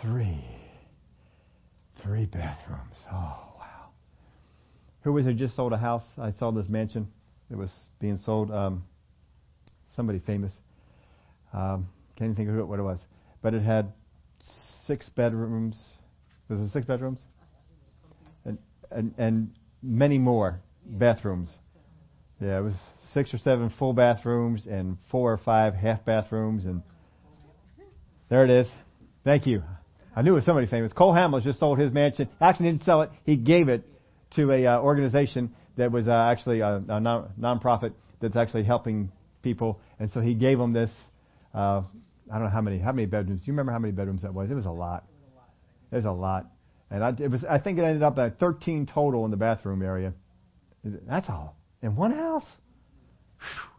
[0.00, 0.44] three.
[2.02, 2.96] Three bathrooms.
[3.10, 3.90] Oh, wow.
[5.02, 6.04] Who was it just sold a house?
[6.18, 7.08] I saw this mansion.
[7.50, 8.50] It was being sold.
[8.50, 8.84] Um,
[9.96, 10.52] somebody famous.
[11.52, 13.00] Um, can't even think of what it was.
[13.42, 13.92] But it had
[14.86, 15.80] six bedrooms.
[16.48, 17.20] Was it six bedrooms?
[18.44, 18.58] And,
[18.90, 19.50] and, and
[19.82, 21.58] many more bathrooms.
[22.40, 22.74] Yeah, it was
[23.12, 26.82] six or seven full bathrooms and four or five half bathrooms, and
[28.30, 28.66] there it is.
[29.24, 29.62] Thank you.
[30.16, 30.92] I knew it was somebody famous.
[30.94, 32.30] Cole Hamels just sold his mansion.
[32.40, 33.10] Actually, didn't sell it.
[33.24, 33.86] He gave it
[34.36, 39.12] to a uh, organization that was uh, actually a, a non- nonprofit that's actually helping
[39.42, 40.90] people, and so he gave them this.
[41.54, 41.82] Uh,
[42.32, 43.42] I don't know how many how many bedrooms.
[43.42, 44.50] Do you remember how many bedrooms that was?
[44.50, 45.04] It was a lot.
[45.92, 46.46] It was a lot,
[46.90, 47.44] and I, it was.
[47.44, 50.14] I think it ended up at 13 total in the bathroom area.
[50.82, 52.44] That's all in one house.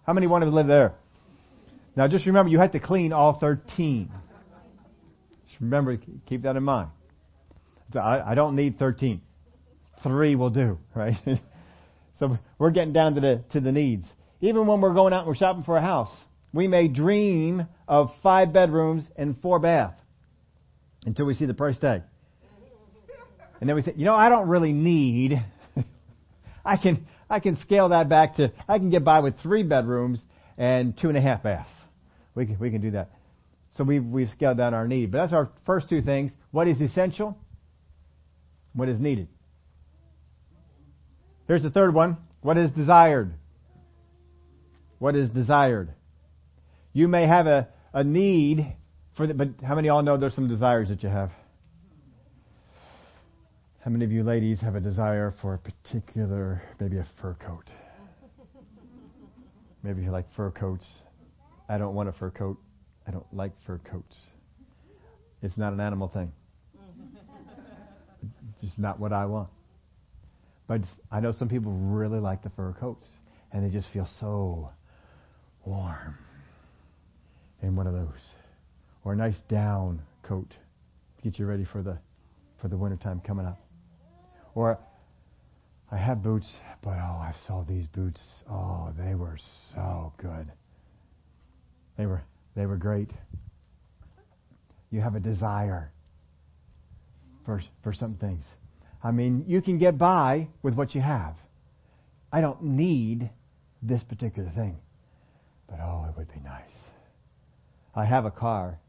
[0.05, 0.93] How many wanted to live there?
[1.95, 4.09] Now, just remember, you had to clean all 13.
[5.47, 6.89] Just remember, keep that in mind.
[7.99, 9.21] I, don't need 13.
[10.01, 11.17] Three will do, right?
[12.19, 14.05] so we're getting down to the to the needs.
[14.39, 16.11] Even when we're going out and we're shopping for a house,
[16.53, 19.99] we may dream of five bedrooms and four baths
[21.05, 22.03] until we see the price tag.
[23.59, 25.43] And then we say, you know, I don't really need.
[26.65, 30.22] I can I can scale that back to I can get by with three bedrooms
[30.58, 31.70] and two and a half baths.
[32.36, 33.12] We can we can do that.
[33.76, 35.12] So we've we've scaled down our need.
[35.12, 36.34] But that's our first two things.
[36.52, 37.38] What is essential?
[38.74, 39.30] What is needed?
[41.48, 42.17] Here's the third one.
[42.41, 43.34] What is desired?
[45.00, 45.94] What is desired?
[46.94, 48.76] You may have a, a need
[49.15, 51.32] for the, but how many of y'all know there's some desires that you have?
[53.84, 57.65] How many of you ladies have a desire for a particular, maybe a fur coat?
[59.84, 60.86] Maybe you like fur coats.
[61.67, 62.60] I don't want a fur coat.
[63.08, 64.20] I don't like fur coats.
[65.41, 66.32] It's not an animal thing.
[68.22, 69.50] It's just not what I want.
[70.67, 73.08] But I know some people really like the fur coats,
[73.52, 74.70] and they just feel so
[75.65, 76.20] warm
[77.63, 78.30] in one of those.
[79.04, 81.98] Or a nice down coat to get you ready for the
[82.62, 83.60] for the wintertime coming up.
[84.55, 84.79] Or
[85.91, 86.47] I have boots,
[86.81, 88.21] but oh, I saw these boots.
[88.49, 89.37] Oh, they were
[89.73, 90.51] so good.
[91.97, 92.21] They were
[92.55, 93.11] they were great.
[94.89, 95.91] You have a desire
[97.45, 98.43] for for some things.
[99.03, 101.35] I mean, you can get by with what you have.
[102.31, 103.29] I don't need
[103.81, 104.77] this particular thing.
[105.67, 106.63] But oh, it would be nice.
[107.95, 108.79] I have a car,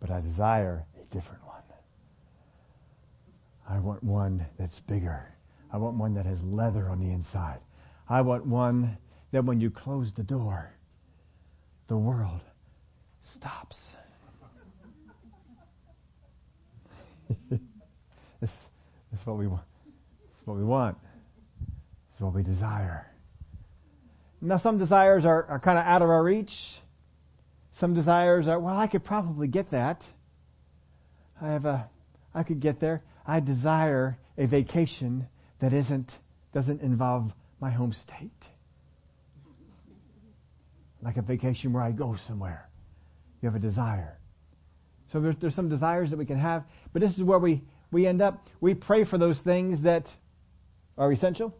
[0.00, 1.47] but I desire a different one.
[3.68, 5.26] I want one that's bigger.
[5.72, 7.58] I want one that has leather on the inside.
[8.08, 8.96] I want one
[9.32, 10.70] that when you close the door,
[11.88, 12.40] the world
[13.36, 13.76] stops.
[17.50, 17.60] this,
[18.40, 18.50] this
[19.20, 19.64] is what we want.
[20.32, 20.96] This is what we want.
[21.60, 23.06] This is what we desire.
[24.40, 26.52] Now, some desires are, are kind of out of our reach.
[27.80, 30.02] Some desires are, well, I could probably get that.
[31.40, 31.90] I have a,
[32.34, 33.02] I could get there.
[33.28, 35.28] I desire a vacation
[35.60, 36.10] that isn't
[36.54, 38.30] doesn't involve my home state.
[41.02, 42.68] Like a vacation where I go somewhere.
[43.42, 44.18] You have a desire.
[45.12, 47.62] So there's, there's some desires that we can have, but this is where we,
[47.92, 48.46] we end up.
[48.60, 50.06] We pray for those things that
[50.96, 51.54] are essential.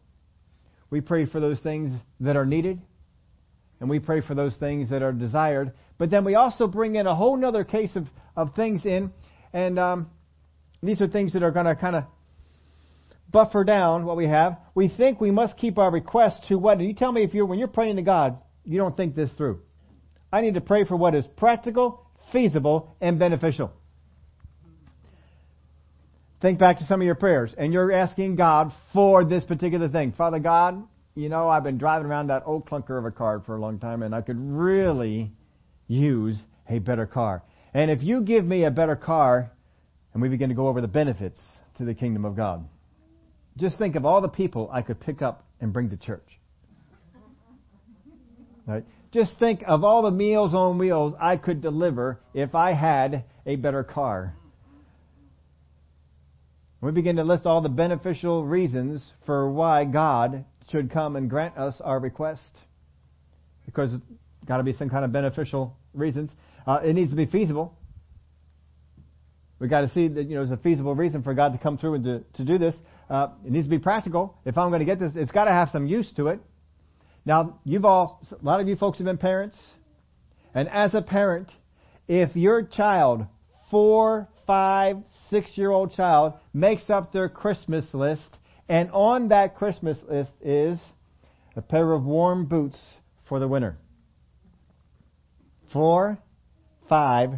[0.90, 2.80] We pray for those things that are needed.
[3.80, 5.72] And we pray for those things that are desired.
[5.98, 9.12] But then we also bring in a whole other case of, of things in.
[9.52, 10.10] And um,
[10.82, 12.04] these are things that are going to kind of
[13.30, 14.58] buffer down what we have.
[14.74, 16.80] We think we must keep our requests to what?
[16.80, 19.60] You tell me if you're when you're praying to God, you don't think this through.
[20.32, 23.72] I need to pray for what is practical, feasible, and beneficial.
[26.40, 30.12] Think back to some of your prayers, and you're asking God for this particular thing.
[30.12, 30.86] Father God,
[31.16, 33.80] you know, I've been driving around that old clunker of a car for a long
[33.80, 35.32] time, and I could really
[35.88, 37.42] use a better car.
[37.74, 39.50] And if you give me a better car,
[40.12, 41.40] and we begin to go over the benefits
[41.76, 42.66] to the kingdom of God.
[43.56, 46.38] Just think of all the people I could pick up and bring to church.
[48.66, 48.84] Right?
[49.12, 53.56] Just think of all the meals on wheels I could deliver if I had a
[53.56, 54.34] better car.
[56.80, 61.56] We begin to list all the beneficial reasons for why God should come and grant
[61.56, 62.52] us our request.
[63.66, 63.90] Because
[64.46, 66.30] got to be some kind of beneficial reasons.
[66.66, 67.74] Uh, it needs to be feasible.
[69.58, 71.78] We got to see that you know there's a feasible reason for God to come
[71.78, 72.74] through and to, to do this.
[73.10, 74.36] Uh, it needs to be practical.
[74.44, 76.40] If I'm going to get this, it's got to have some use to it.
[77.24, 79.58] Now, you've all, a lot of you folks have been parents,
[80.54, 81.50] and as a parent,
[82.06, 83.26] if your child,
[83.70, 84.96] four, five,
[85.28, 88.28] six year old child, makes up their Christmas list,
[88.68, 90.78] and on that Christmas list is
[91.56, 92.78] a pair of warm boots
[93.28, 93.76] for the winter.
[95.72, 96.18] Four,
[96.88, 97.34] five,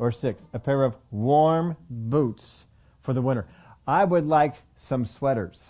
[0.00, 0.42] or six.
[0.52, 2.64] A pair of warm boots
[3.04, 3.46] for the winter.
[3.86, 4.54] I would like
[4.88, 5.60] some sweaters.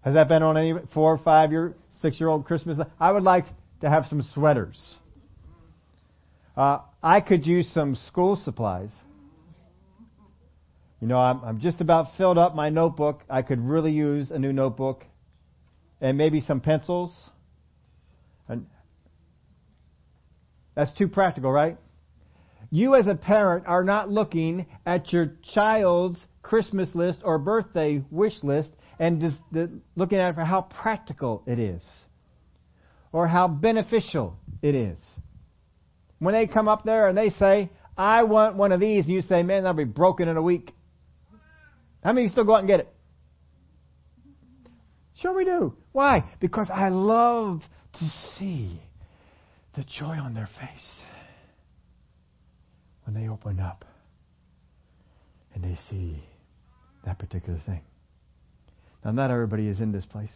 [0.00, 2.78] Has that been on any four, five year, six year old Christmas?
[2.98, 3.44] I would like
[3.82, 4.96] to have some sweaters.
[6.56, 8.90] Uh, I could use some school supplies.
[11.00, 13.22] You know, I'm, I'm just about filled up my notebook.
[13.28, 15.04] I could really use a new notebook
[16.00, 17.30] and maybe some pencils.
[18.48, 18.66] And
[20.80, 21.76] that's too practical, right?
[22.70, 28.42] You as a parent are not looking at your child's Christmas list or birthday wish
[28.42, 29.36] list and just
[29.94, 31.82] looking at it for how practical it is
[33.12, 34.96] or how beneficial it is.
[36.18, 39.20] When they come up there and they say, I want one of these, and you
[39.20, 40.72] say, man, that'll be broken in a week.
[42.02, 42.94] How many of you still go out and get it?
[45.20, 45.74] Sure we do.
[45.92, 46.24] Why?
[46.40, 47.60] Because I love
[47.98, 48.80] to see
[49.80, 51.00] the joy on their face
[53.04, 53.86] when they open up
[55.54, 56.22] and they see
[57.06, 57.80] that particular thing.
[59.02, 60.34] Now, not everybody is in this place,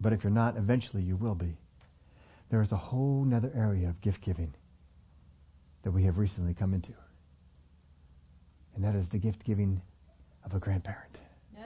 [0.00, 1.56] but if you're not, eventually you will be.
[2.48, 4.54] There is a whole other area of gift giving
[5.82, 6.94] that we have recently come into,
[8.76, 9.82] and that is the gift giving
[10.44, 11.18] of a grandparent.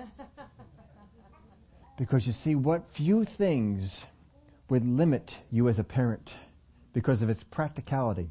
[1.98, 4.04] because you see, what few things
[4.68, 6.30] would limit you as a parent
[6.92, 8.30] because of its practicality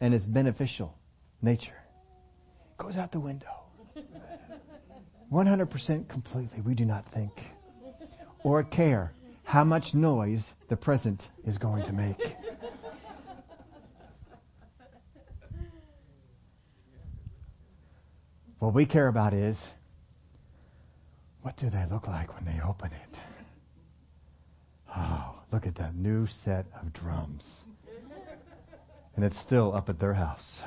[0.00, 0.94] and its beneficial
[1.42, 1.82] nature
[2.78, 3.46] It goes out the window.
[5.32, 7.32] 100% completely, we do not think
[8.42, 9.12] or care
[9.44, 12.16] how much noise the present is going to make.
[18.58, 19.56] What we care about is
[21.42, 23.29] what do they look like when they open it?
[25.52, 27.44] Look at that new set of drums.
[29.16, 30.60] And it's still up at their house.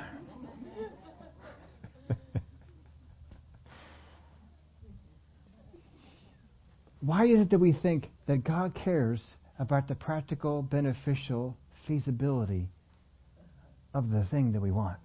[7.00, 9.20] Why is it that we think that God cares
[9.58, 12.68] about the practical, beneficial feasibility
[13.94, 15.00] of the thing that we want?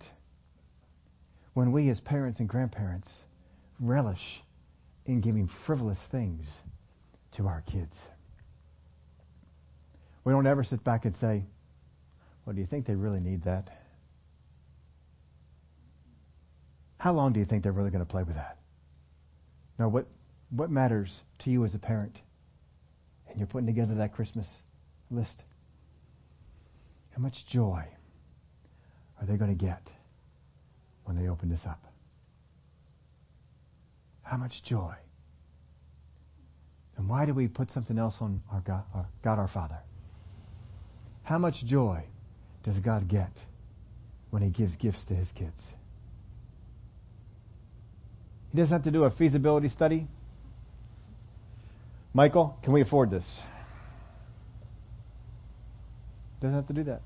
[1.54, 3.10] When we, as parents and grandparents,
[3.80, 4.42] relish
[5.06, 6.46] in giving frivolous things
[7.38, 7.96] to our kids.
[10.24, 11.44] We don't ever sit back and say,
[12.46, 13.70] Well, do you think they really need that?
[16.98, 18.58] How long do you think they're really going to play with that?
[19.80, 20.08] No, what
[20.50, 22.18] what matters to you as a parent?
[23.30, 24.48] And you're putting together that Christmas
[25.10, 25.44] list.
[27.12, 27.86] How much joy
[29.20, 29.82] are they going to get
[31.06, 31.84] when they open this up?
[34.24, 34.94] How much joy?
[36.98, 39.78] And why do we put something else on our God, our God our Father?
[41.30, 42.06] How much joy
[42.64, 43.30] does God get
[44.32, 45.62] when He gives gifts to His kids?
[48.52, 50.08] He doesn't have to do a feasibility study.
[52.16, 53.24] Michael, can we afford this?
[56.42, 57.04] Doesn't have to do that.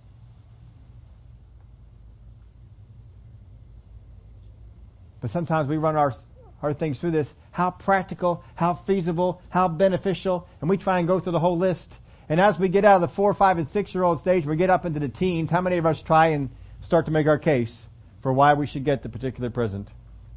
[5.22, 6.14] But sometimes we run our,
[6.62, 7.28] our things through this.
[7.52, 11.90] How practical, how feasible, how beneficial, and we try and go through the whole list.
[12.30, 14.56] And as we get out of the four, five, and six year old stage, we
[14.56, 15.50] get up into the teens.
[15.50, 16.50] How many of us try and
[16.84, 17.74] start to make our case
[18.22, 19.90] for why we should get the particular present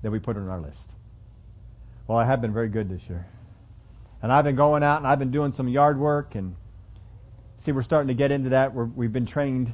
[0.02, 0.86] that we put on our list?
[2.08, 3.26] Well, I have been very good this year.
[4.22, 6.56] And I've been going out and I've been doing some yard work and
[7.64, 9.72] see we're starting to get into that where we've been trained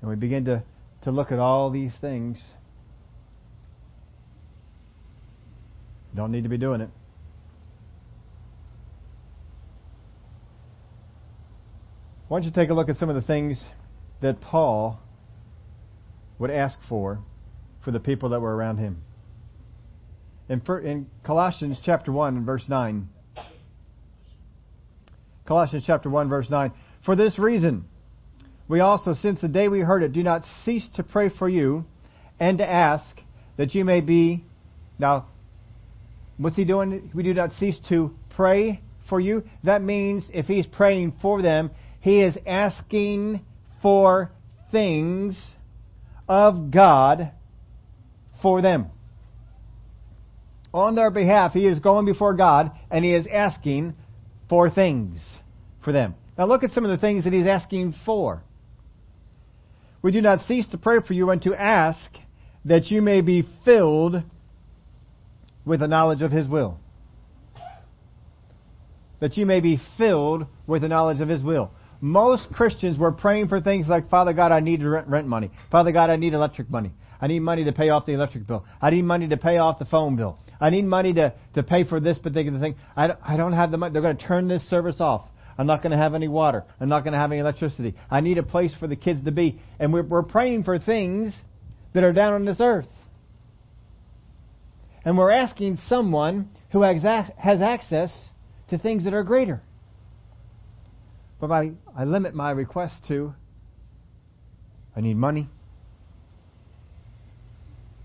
[0.00, 0.62] and we begin to,
[1.02, 2.38] to look at all these things.
[6.14, 6.90] Don't need to be doing it.
[12.28, 13.62] Why don't you take a look at some of the things
[14.20, 15.00] that Paul
[16.38, 17.20] would ask for
[17.84, 19.02] for the people that were around him?
[20.48, 23.08] in, in Colossians chapter 1 and verse 9.
[25.46, 26.72] Colossians chapter 1 verse 9.
[27.04, 27.84] For this reason,
[28.66, 31.84] we also, since the day we heard it, do not cease to pray for you
[32.38, 33.06] and to ask
[33.56, 34.44] that you may be.
[34.98, 35.26] Now,
[36.36, 37.10] what's he doing?
[37.14, 39.44] We do not cease to pray for you.
[39.64, 41.70] That means if he's praying for them,
[42.00, 43.40] he is asking
[43.82, 44.30] for
[44.70, 45.40] things
[46.28, 47.32] of God
[48.42, 48.86] for them.
[50.72, 53.94] On their behalf, he is going before God and he is asking
[54.48, 55.20] for things
[55.82, 56.14] for them.
[56.36, 58.42] Now look at some of the things that he's asking for.
[60.02, 61.98] We do not cease to pray for you and to ask
[62.64, 64.22] that you may be filled
[65.64, 66.78] with the knowledge of his will.
[69.20, 71.72] That you may be filled with the knowledge of his will.
[72.00, 75.50] Most Christians were praying for things like, Father God, I need rent, money.
[75.70, 76.92] Father God, I need electric money.
[77.20, 78.64] I need money to pay off the electric bill.
[78.80, 80.38] I need money to pay off the phone bill.
[80.60, 82.76] I need money to, to pay for this particular thing.
[82.96, 83.92] I, I don't have the money.
[83.92, 85.28] They're going to turn this service off.
[85.56, 86.64] I'm not going to have any water.
[86.80, 87.94] I'm not going to have any electricity.
[88.08, 89.60] I need a place for the kids to be.
[89.80, 91.34] And we're, we're praying for things
[91.94, 92.86] that are down on this earth.
[95.04, 98.16] And we're asking someone who has, has access
[98.70, 99.60] to things that are greater.
[101.40, 103.34] But I, I limit my request to
[104.98, 105.48] I need money.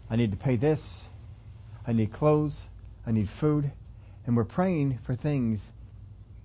[0.08, 0.80] I need to pay this.
[1.88, 2.56] I need clothes.
[3.04, 3.72] I need food.
[4.28, 5.60] And we're praying for things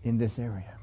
[0.03, 0.74] in this area.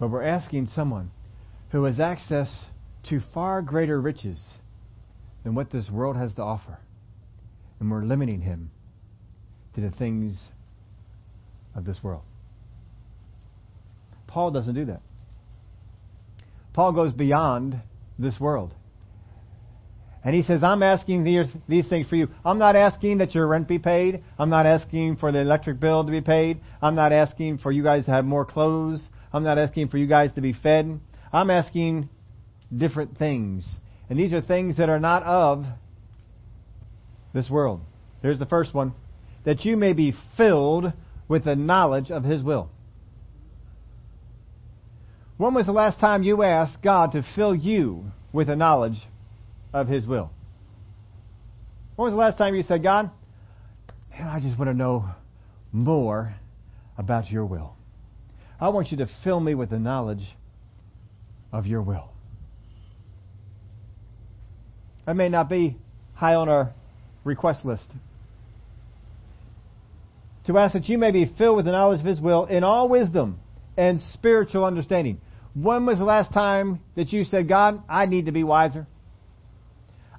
[0.00, 1.12] But we're asking someone
[1.70, 2.48] who has access
[3.08, 4.40] to far greater riches
[5.44, 6.78] than what this world has to offer.
[7.78, 8.72] And we're limiting him
[9.76, 10.36] to the things
[11.76, 12.22] of this world.
[14.26, 15.02] Paul doesn't do that.
[16.72, 17.80] Paul goes beyond
[18.18, 18.74] this world.
[20.24, 22.28] And he says, I'm asking these, these things for you.
[22.44, 24.24] I'm not asking that your rent be paid.
[24.38, 26.60] I'm not asking for the electric bill to be paid.
[26.82, 29.06] I'm not asking for you guys to have more clothes.
[29.32, 30.98] I'm not asking for you guys to be fed.
[31.32, 32.08] I'm asking
[32.76, 33.64] different things.
[34.10, 35.64] And these are things that are not of
[37.32, 37.80] this world.
[38.20, 38.94] Here's the first one
[39.44, 40.92] that you may be filled
[41.28, 42.70] with the knowledge of His will.
[45.36, 48.98] When was the last time you asked God to fill you with the knowledge
[49.72, 50.30] of His will?
[51.96, 53.10] When was the last time you said, God,
[54.10, 55.08] man, I just want to know
[55.72, 56.34] more
[56.96, 57.74] about your will?
[58.60, 60.24] I want you to fill me with the knowledge
[61.52, 62.10] of your will.
[65.04, 65.76] That may not be
[66.14, 66.72] high on our
[67.24, 67.86] request list.
[70.46, 72.88] To ask that you may be filled with the knowledge of His will in all
[72.88, 73.40] wisdom
[73.76, 75.20] and spiritual understanding.
[75.54, 78.86] When was the last time that you said, God, I need to be wiser?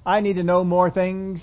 [0.04, 1.40] I need to know more things.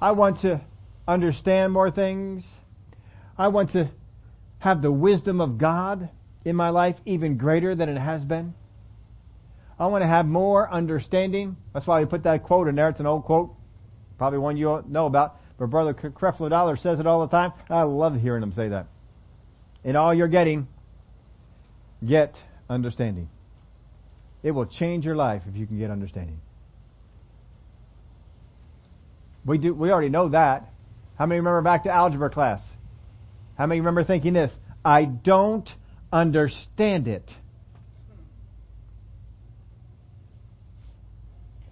[0.00, 0.60] I want to
[1.08, 2.44] understand more things.
[3.36, 3.90] I want to
[4.58, 6.10] have the wisdom of God
[6.44, 8.54] in my life even greater than it has been.
[9.78, 11.56] I want to have more understanding.
[11.72, 12.90] That's why we put that quote in there.
[12.90, 13.54] It's an old quote,
[14.18, 15.39] probably one you know about.
[15.60, 17.52] But Brother Creflo Dollar says it all the time.
[17.68, 18.86] I love hearing him say that.
[19.84, 20.66] In all you're getting,
[22.04, 22.34] get
[22.70, 23.28] understanding.
[24.42, 26.40] It will change your life if you can get understanding.
[29.44, 29.74] We do.
[29.74, 30.64] We already know that.
[31.18, 32.62] How many remember back to algebra class?
[33.58, 34.50] How many remember thinking this?
[34.82, 35.68] I don't
[36.10, 37.30] understand it.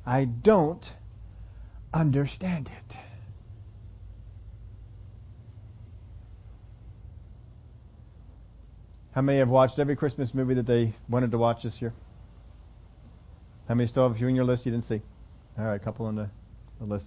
[0.05, 0.85] I don't
[1.95, 2.88] understand it.
[9.19, 11.93] How many have watched every Christmas movie that they wanted to watch this year?
[13.67, 15.03] How many still have a few in your list you didn't see?
[15.59, 16.31] All right, a couple on the,
[16.79, 17.07] the list.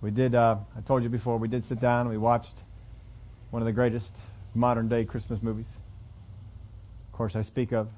[0.00, 2.54] We did, uh, I told you before, we did sit down and we watched
[3.50, 4.12] one of the greatest
[4.54, 5.66] modern day Christmas movies.
[7.08, 7.88] Of course, I speak of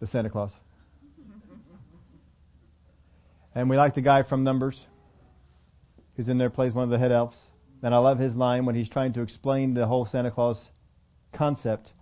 [0.00, 0.52] the Santa Clause.
[3.54, 4.86] and we like the guy from Numbers,
[6.16, 7.36] who's in there, plays one of the head elves.
[7.82, 10.70] And I love his line when he's trying to explain the whole Santa Claus
[11.34, 11.92] concept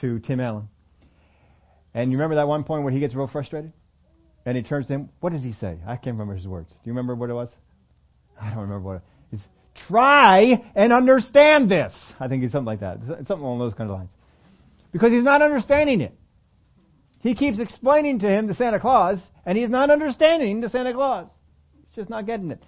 [0.00, 0.68] to Tim Allen.
[1.94, 3.72] And you remember that one point where he gets real frustrated?
[4.44, 5.10] And he turns to him.
[5.20, 5.78] What does he say?
[5.86, 6.68] I can't remember his words.
[6.70, 7.48] Do you remember what it was?
[8.40, 9.02] I don't remember what it
[9.88, 11.94] Try and understand this.
[12.20, 12.98] I think it's something like that.
[13.06, 14.10] Something along those kind of lines.
[14.92, 16.12] Because he's not understanding it.
[17.20, 21.28] He keeps explaining to him the Santa Claus, and he's not understanding the Santa Claus.
[21.86, 22.62] He's just not getting it.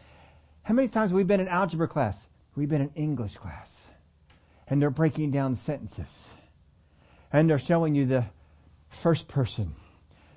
[0.63, 2.17] How many times have we been in algebra class?
[2.57, 3.69] We've been in English class.
[4.69, 6.07] And they're breaking down sentences.
[7.35, 8.27] And they're showing you the
[9.03, 9.75] first person,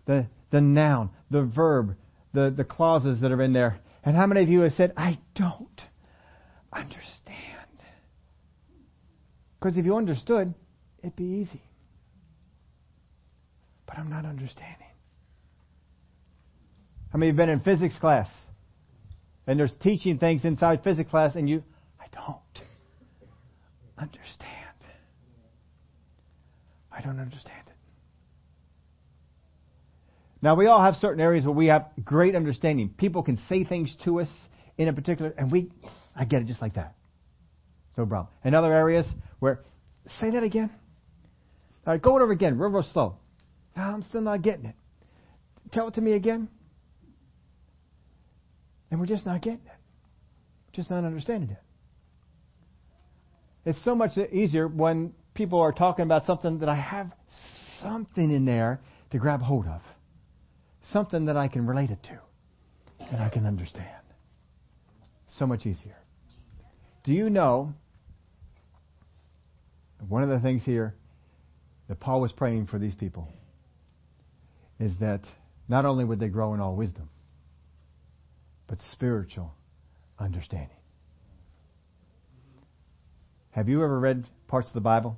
[0.07, 1.95] the, the noun, the verb,
[2.33, 3.77] the, the clauses that are in there.
[4.03, 5.79] And how many of you have said, I don't
[6.73, 7.67] understand.
[9.59, 10.55] Because if you understood,
[11.03, 11.61] it'd be easy.
[13.85, 14.87] But I'm not understanding.
[17.11, 18.27] How many have been in physics class?
[19.45, 21.63] And there's teaching things inside physics class, and you,
[21.99, 22.65] I don't
[23.99, 24.56] understand.
[26.97, 27.73] I don't understand it.
[30.41, 32.89] Now we all have certain areas where we have great understanding.
[32.89, 34.29] People can say things to us
[34.77, 35.69] in a particular, and we,
[36.15, 36.95] I get it just like that.
[37.97, 38.29] No problem.
[38.43, 39.05] In other areas
[39.39, 39.61] where,
[40.19, 40.71] say that again.
[41.85, 43.17] All right, go it over again, real, real slow.
[43.75, 44.75] No, I'm still not getting it.
[45.71, 46.47] Tell it to me again.
[48.89, 50.73] And we're just not getting it.
[50.73, 51.57] Just not understanding it.
[53.65, 57.11] It's so much easier when people are talking about something that I have
[57.81, 58.81] something in there
[59.11, 59.81] to grab hold of.
[60.91, 62.19] Something that I can relate it to.
[63.11, 63.85] And I can understand.
[65.37, 65.95] So much easier.
[67.03, 67.73] Do you know
[70.09, 70.95] one of the things here
[71.87, 73.29] that Paul was praying for these people
[74.79, 75.21] is that
[75.69, 77.09] not only would they grow in all wisdom,
[78.67, 79.53] but spiritual
[80.19, 80.69] understanding.
[83.51, 85.17] Have you ever read parts of the Bible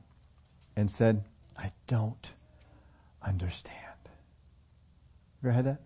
[0.80, 1.24] and said,
[1.58, 2.28] I don't
[3.22, 3.76] understand?
[5.42, 5.82] You ever had that?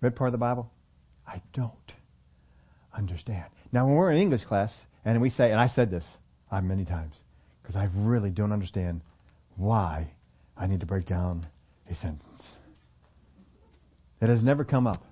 [0.00, 0.70] Read part of the Bible?
[1.26, 1.72] I don't
[2.96, 3.46] understand.
[3.72, 4.70] Now, when we're in English class
[5.04, 6.04] and we say, and I said this
[6.50, 7.14] I've many times,
[7.62, 9.00] because I really don't understand
[9.56, 10.10] why
[10.56, 11.46] I need to break down
[11.90, 12.48] a sentence.
[14.20, 15.02] It has never come up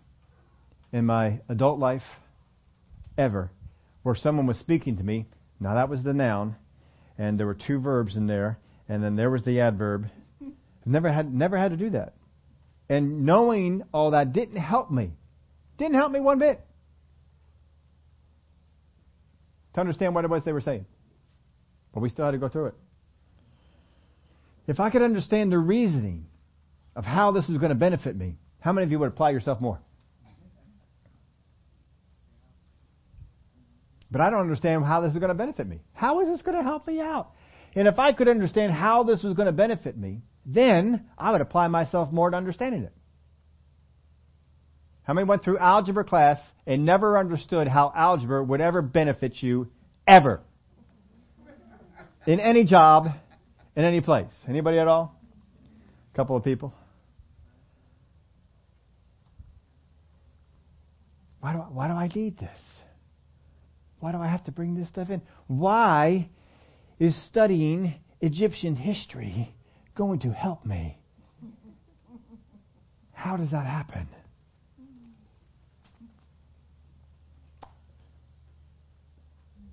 [0.92, 2.02] in my adult life
[3.16, 3.50] ever
[4.02, 5.26] where someone was speaking to me.
[5.58, 6.56] Now, that was the noun,
[7.18, 8.58] and there were two verbs in there,
[8.88, 10.08] and then there was the adverb.
[10.86, 12.14] Never had, never had to do that.
[12.88, 15.10] And knowing all that didn't help me.
[15.76, 16.60] Didn't help me one bit.
[19.74, 20.86] To understand what it was they were saying.
[21.92, 22.74] But we still had to go through it.
[24.66, 26.26] If I could understand the reasoning
[26.94, 29.60] of how this is going to benefit me, how many of you would apply yourself
[29.60, 29.80] more?
[34.10, 35.80] But I don't understand how this is going to benefit me.
[35.92, 37.30] How is this going to help me out?
[37.74, 41.42] And if I could understand how this was going to benefit me, then I would
[41.42, 42.92] apply myself more to understanding it.
[45.02, 49.68] How many went through algebra class and never understood how algebra would ever benefit you
[50.06, 50.40] ever?
[52.26, 53.06] In any job,
[53.74, 54.34] in any place.
[54.46, 55.14] Anybody at all?
[56.12, 56.74] A couple of people.
[61.40, 62.60] Why do I, why do I need this?
[64.00, 65.22] Why do I have to bring this stuff in?
[65.46, 66.28] Why
[66.98, 69.54] is studying Egyptian history
[69.96, 70.98] going to help me?
[73.12, 74.08] How does that happen?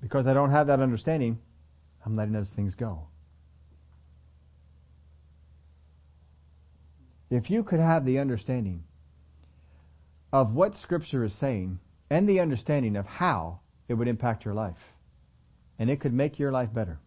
[0.02, 1.40] Because I don't have that understanding,
[2.06, 3.08] I'm letting those things go.
[7.30, 8.84] If you could have the understanding
[10.32, 14.78] of what Scripture is saying and the understanding of how it would impact your life.
[15.78, 17.00] And it could make your life better.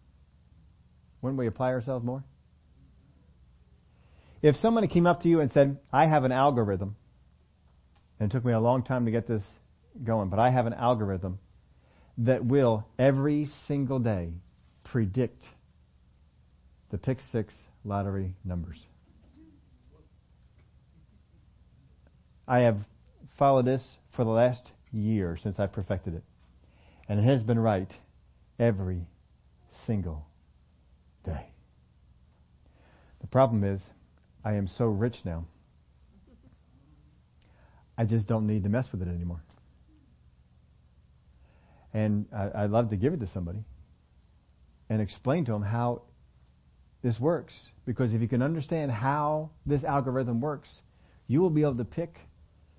[1.21, 2.23] Wouldn't we apply ourselves more?
[4.41, 6.95] If somebody came up to you and said, I have an algorithm,
[8.19, 9.43] and it took me a long time to get this
[10.03, 11.39] going, but I have an algorithm
[12.19, 14.33] that will every single day
[14.83, 15.43] predict
[16.89, 17.53] the pick six
[17.83, 18.77] lottery numbers.
[22.47, 22.77] I have
[23.37, 26.23] followed this for the last year since I perfected it.
[27.09, 27.91] And it has been right
[28.59, 29.07] every
[29.87, 30.27] single
[31.25, 31.47] day.
[33.21, 33.81] The problem is,
[34.45, 35.45] I am so rich now,
[37.97, 39.43] I just don't need to mess with it anymore.
[41.93, 43.65] And I, would love to give it to somebody
[44.89, 46.03] and explain to them how
[47.01, 47.53] this works.
[47.85, 50.69] Because if you can understand how this algorithm works,
[51.27, 52.19] you will be able to pick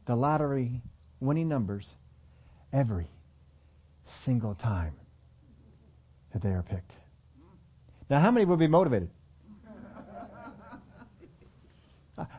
[0.07, 0.81] the lottery
[1.21, 1.87] winning numbers
[2.73, 3.09] every
[4.25, 4.95] single time
[6.33, 6.93] that they are picked.
[8.09, 9.11] Now, how many would be motivated?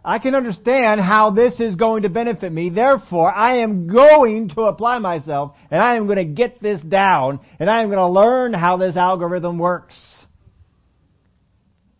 [0.03, 2.69] I can understand how this is going to benefit me.
[2.69, 7.39] Therefore, I am going to apply myself and I am going to get this down
[7.59, 9.95] and I am going to learn how this algorithm works.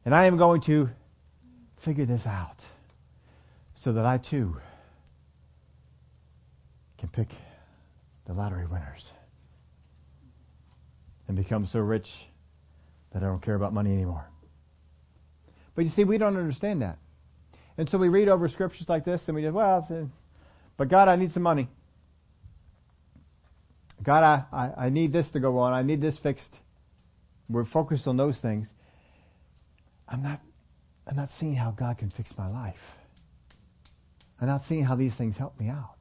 [0.06, 0.90] And I am going to
[1.86, 2.58] figure this out
[3.84, 4.58] so that I too
[7.00, 7.30] can pick
[8.28, 9.04] the lottery winners
[11.32, 12.08] and become so rich
[13.14, 14.26] that I don't care about money anymore.
[15.76, 16.98] But you see, we don't understand that.
[17.78, 20.04] And so we read over scriptures like this and we just, well, uh,
[20.76, 21.70] but God, I need some money.
[24.04, 25.72] God, I, I, I need this to go on.
[25.72, 26.52] I need this fixed.
[27.50, 28.68] We're focused on those things.
[30.10, 30.42] I'm not,
[31.08, 32.76] I'm not seeing how God can fix my life.
[34.42, 35.96] I'm not seeing how these things help me out.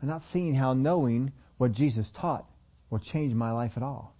[0.00, 2.46] I'm not seeing how knowing what Jesus taught
[2.90, 4.14] will change my life at all.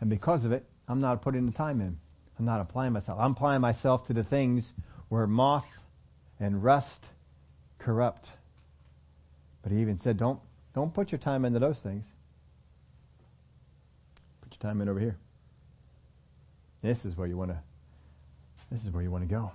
[0.00, 1.98] And because of it, I'm not putting the time in.
[2.38, 3.18] I'm not applying myself.
[3.20, 4.72] I'm applying myself to the things
[5.08, 5.64] where moth
[6.38, 7.06] and rust
[7.78, 8.28] corrupt.
[9.62, 10.38] But he even said, don't,
[10.74, 12.04] don't put your time into those things.
[14.42, 15.16] Put your time in over here.
[16.82, 17.58] This is where you want to
[18.70, 19.52] this is where you want to go.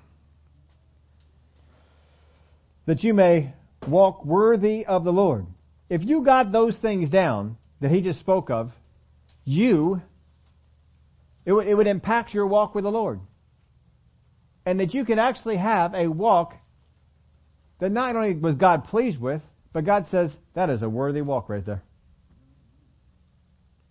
[2.85, 3.53] That you may
[3.87, 5.45] walk worthy of the Lord.
[5.89, 8.71] If you got those things down that he just spoke of,
[9.45, 10.01] you
[11.45, 13.19] it would, it would impact your walk with the Lord.
[14.65, 16.53] And that you can actually have a walk
[17.79, 19.41] that not only was God pleased with,
[19.73, 21.83] but God says, that is a worthy walk right there.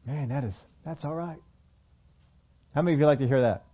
[0.07, 1.39] Man, that is, that's all right.
[2.75, 3.65] How many of you like to hear that?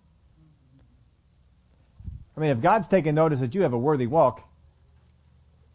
[2.37, 4.41] I mean, if God's taking notice that you have a worthy walk,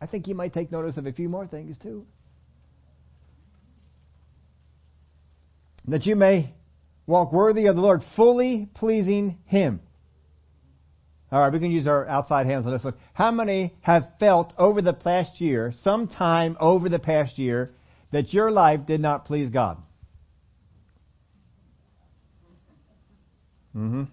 [0.01, 2.05] I think He might take notice of a few more things too.
[5.87, 6.53] That you may
[7.05, 9.81] walk worthy of the Lord, fully pleasing Him.
[11.31, 12.93] All right, we can use our outside hands on this one.
[13.13, 17.71] How many have felt over the past year, sometime over the past year,
[18.11, 19.77] that your life did not please God?
[23.75, 24.03] Mm-hmm.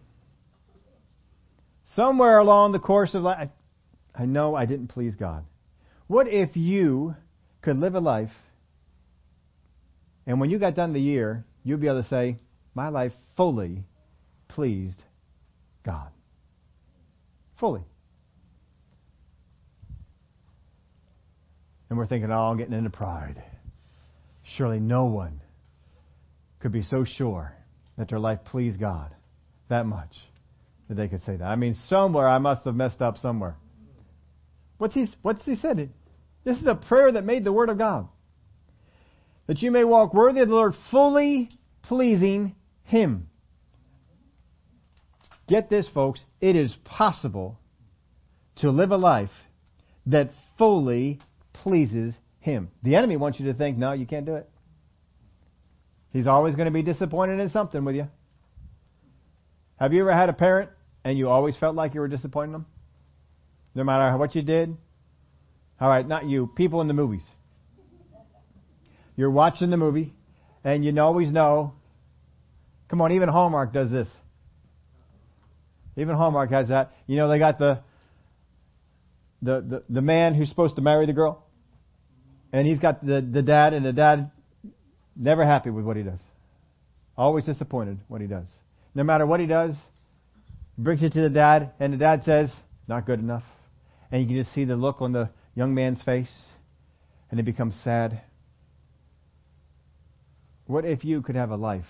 [1.94, 3.50] Somewhere along the course of life,
[4.14, 5.44] I know I didn't please God.
[6.06, 7.14] What if you
[7.60, 8.32] could live a life,
[10.26, 12.38] and when you got done the year, you'd be able to say,
[12.74, 13.84] My life fully
[14.48, 15.02] pleased
[15.84, 16.10] God?
[17.58, 17.82] Fully.
[21.88, 23.42] And we're thinking, oh, I'm getting into pride.
[24.56, 25.40] Surely no one
[26.60, 27.52] could be so sure
[27.98, 29.14] that their life pleased God
[29.68, 30.16] that much
[30.88, 31.44] that they could say that.
[31.44, 33.56] I mean, somewhere I must have messed up somewhere.
[34.78, 35.90] What's he, what's he said?
[36.44, 38.08] This is a prayer that made the Word of God.
[39.46, 41.50] That you may walk worthy of the Lord, fully
[41.82, 42.54] pleasing
[42.90, 43.28] Him.
[45.46, 46.20] Get this, folks.
[46.40, 47.56] It is possible
[48.56, 49.30] to live a life
[50.06, 51.20] that fully
[51.52, 52.72] pleases Him.
[52.82, 54.50] The enemy wants you to think, no, you can't do it.
[56.12, 58.08] He's always going to be disappointed in something with you.
[59.78, 60.70] Have you ever had a parent
[61.04, 62.66] and you always felt like you were disappointing them?
[63.76, 64.76] No matter what you did?
[65.80, 67.24] All right, not you, people in the movies.
[69.14, 70.12] You're watching the movie
[70.64, 71.74] and you always know.
[72.90, 74.08] Come on, even Hallmark does this.
[75.96, 76.92] Even Hallmark has that.
[77.06, 77.82] You know, they got the
[79.42, 81.46] the, the, the man who's supposed to marry the girl.
[82.52, 84.32] And he's got the, the dad, and the dad
[85.16, 86.18] never happy with what he does.
[87.16, 88.46] Always disappointed what he does.
[88.94, 89.74] No matter what he does,
[90.76, 92.50] brings it to the dad, and the dad says,
[92.88, 93.44] not good enough.
[94.10, 96.32] And you can just see the look on the young man's face,
[97.30, 98.20] and it becomes sad.
[100.66, 101.86] What if you could have a life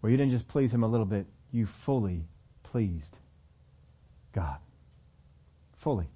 [0.00, 2.24] where you didn't just please him a little bit, you fully
[2.62, 3.16] pleased
[4.34, 4.58] God?
[5.82, 6.08] Fully.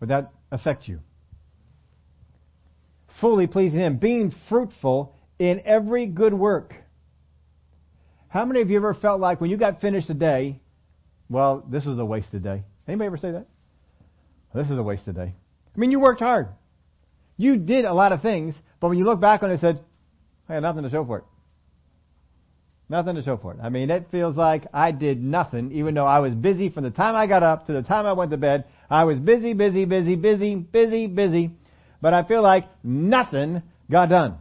[0.00, 1.00] Would that affect you?
[3.20, 6.74] Fully pleasing Him, being fruitful in every good work
[8.28, 10.60] how many of you ever felt like when you got finished a day,
[11.30, 12.62] well, this was a wasted day?
[12.86, 13.46] Anybody ever say that?
[14.54, 15.34] This is a wasted day.
[15.74, 16.48] I mean, you worked hard.
[17.36, 19.80] You did a lot of things, but when you look back on it, said,
[20.48, 21.24] I had nothing to show for it.
[22.88, 23.58] Nothing to show for it.
[23.62, 26.90] I mean, it feels like I did nothing, even though I was busy from the
[26.90, 28.64] time I got up to the time I went to bed.
[28.88, 31.50] I was busy, busy, busy, busy, busy, busy,
[32.00, 34.38] but I feel like nothing got done.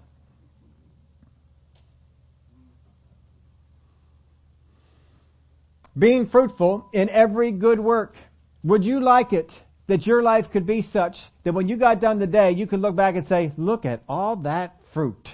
[5.98, 8.16] being fruitful in every good work.
[8.64, 9.52] Would you like it
[9.88, 12.96] that your life could be such that when you got done today, you could look
[12.96, 15.28] back and say, look at all that fruit.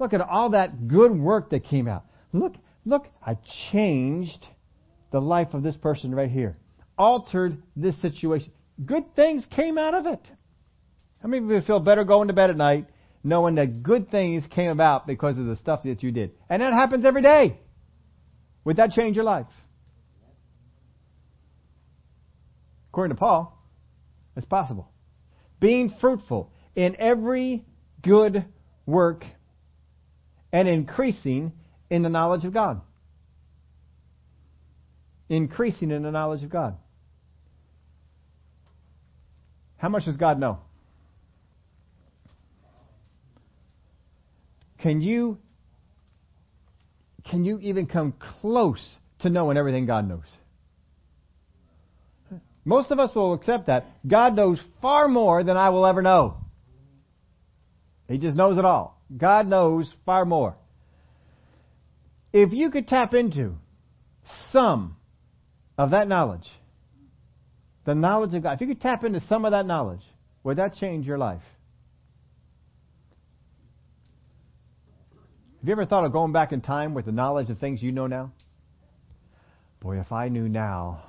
[0.00, 2.06] Look at all that good work that came out.
[2.32, 2.54] Look,
[2.86, 3.36] look, I
[3.70, 4.46] changed
[5.12, 6.56] the life of this person right here.
[6.96, 8.50] Altered this situation.
[8.84, 10.20] Good things came out of it.
[11.22, 12.86] How many of you feel better going to bed at night
[13.22, 16.30] knowing that good things came about because of the stuff that you did?
[16.48, 17.58] And that happens every day.
[18.64, 19.46] Would that change your life?
[22.90, 23.62] According to Paul,
[24.34, 24.90] it's possible.
[25.60, 27.66] Being fruitful in every
[28.02, 28.46] good
[28.86, 29.26] work
[30.52, 31.52] and increasing
[31.88, 32.80] in the knowledge of God.
[35.28, 36.76] Increasing in the knowledge of God.
[39.76, 40.58] How much does God know?
[44.78, 45.38] Can you
[47.24, 48.84] can you even come close
[49.20, 50.24] to knowing everything God knows?
[52.64, 53.86] Most of us will accept that.
[54.06, 56.36] God knows far more than I will ever know.
[58.08, 58.99] He just knows it all.
[59.16, 60.56] God knows far more.
[62.32, 63.54] If you could tap into
[64.52, 64.96] some
[65.76, 66.48] of that knowledge,
[67.84, 70.02] the knowledge of God, if you could tap into some of that knowledge,
[70.44, 71.42] would that change your life?
[75.60, 77.92] Have you ever thought of going back in time with the knowledge of things you
[77.92, 78.32] know now?
[79.80, 81.02] Boy, if I knew now,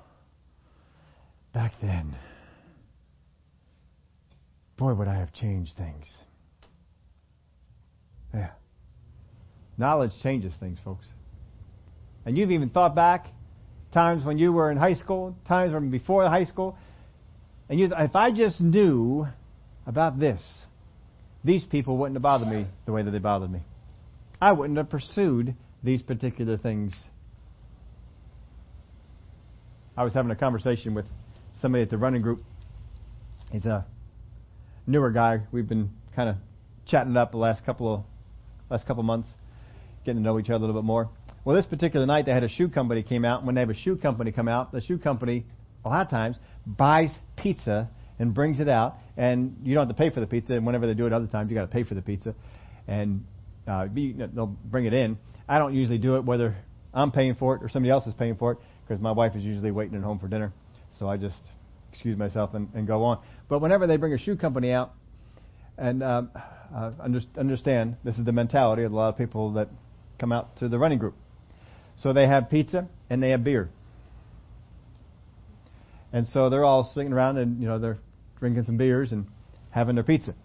[1.53, 2.15] back then,
[4.77, 6.05] boy, would I have changed things.
[8.34, 8.51] Yeah.
[9.77, 11.05] Knowledge changes things, folks.
[12.25, 13.27] And you've even thought back
[13.91, 16.77] times when you were in high school, times when before high school,
[17.69, 19.27] and you, if I just knew
[19.86, 20.41] about this,
[21.43, 23.61] these people wouldn't have bothered me the way that they bothered me.
[24.39, 26.93] I wouldn't have pursued these particular things.
[29.97, 31.05] I was having a conversation with
[31.61, 32.43] somebody at the running group.
[33.51, 33.86] He's a
[34.88, 35.41] newer guy.
[35.51, 36.36] We've been kind of
[36.86, 38.03] chatting up the last couple of
[38.72, 39.28] last couple months,
[40.05, 41.09] getting to know each other a little bit more.
[41.43, 43.45] Well, this particular night they had a shoe company came out.
[43.45, 45.45] When they have a shoe company come out, the shoe company
[45.84, 49.99] a lot of times buys pizza and brings it out, and you don't have to
[49.99, 50.53] pay for the pizza.
[50.53, 52.36] And whenever they do it, other times you got to pay for the pizza,
[52.88, 53.26] and
[53.67, 55.17] uh, be, they'll bring it in.
[55.49, 56.55] I don't usually do it whether
[56.93, 58.57] I'm paying for it or somebody else is paying for it
[58.88, 60.53] because my wife is usually waiting at home for dinner.
[60.99, 61.41] So I just
[61.91, 63.19] excuse myself and, and go on.
[63.49, 64.93] But whenever they bring a shoe company out,
[65.78, 66.32] and um,
[66.74, 66.91] uh,
[67.38, 69.69] understand this is the mentality of a lot of people that
[70.19, 71.15] come out to the running group.
[71.97, 73.69] So they have pizza and they have beer.
[76.13, 77.99] And so they're all sitting around and you know they're
[78.39, 79.28] drinking some beers and
[79.72, 80.36] having their pizza.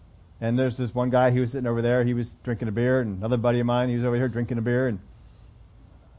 [0.40, 3.00] And there's this one guy, he was sitting over there, he was drinking a beer,
[3.00, 4.98] and another buddy of mine, he was over here drinking a beer, and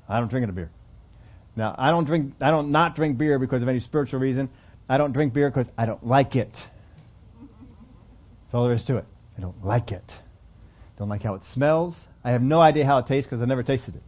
[0.10, 0.72] I don't drink a beer.
[1.56, 4.50] Now, I don't drink, I don't not drink beer because of any spiritual reason.
[4.90, 6.52] I don't drink beer because I don't like it.
[7.42, 9.06] That's all there is to it.
[9.38, 10.04] I don't like it.
[10.98, 11.96] Don't like how it smells.
[12.24, 14.04] I have no idea how it tastes because I never tasted it.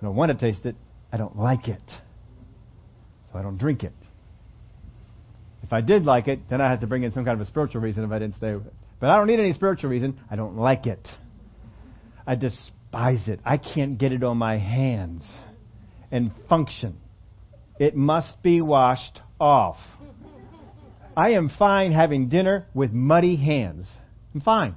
[0.00, 0.76] I don't want to taste it.
[1.12, 1.82] I don't like it.
[3.32, 3.92] So I don't drink it.
[5.62, 7.48] If I did like it, then I had to bring in some kind of a
[7.48, 8.74] spiritual reason if I didn't stay with it.
[9.00, 10.18] But I don't need any spiritual reason.
[10.30, 11.06] I don't like it.
[12.26, 13.40] I despise it.
[13.44, 15.22] I can't get it on my hands
[16.10, 16.98] and function.
[17.78, 19.76] It must be washed off.
[21.16, 23.86] I am fine having dinner with muddy hands.
[24.34, 24.74] I'm fine.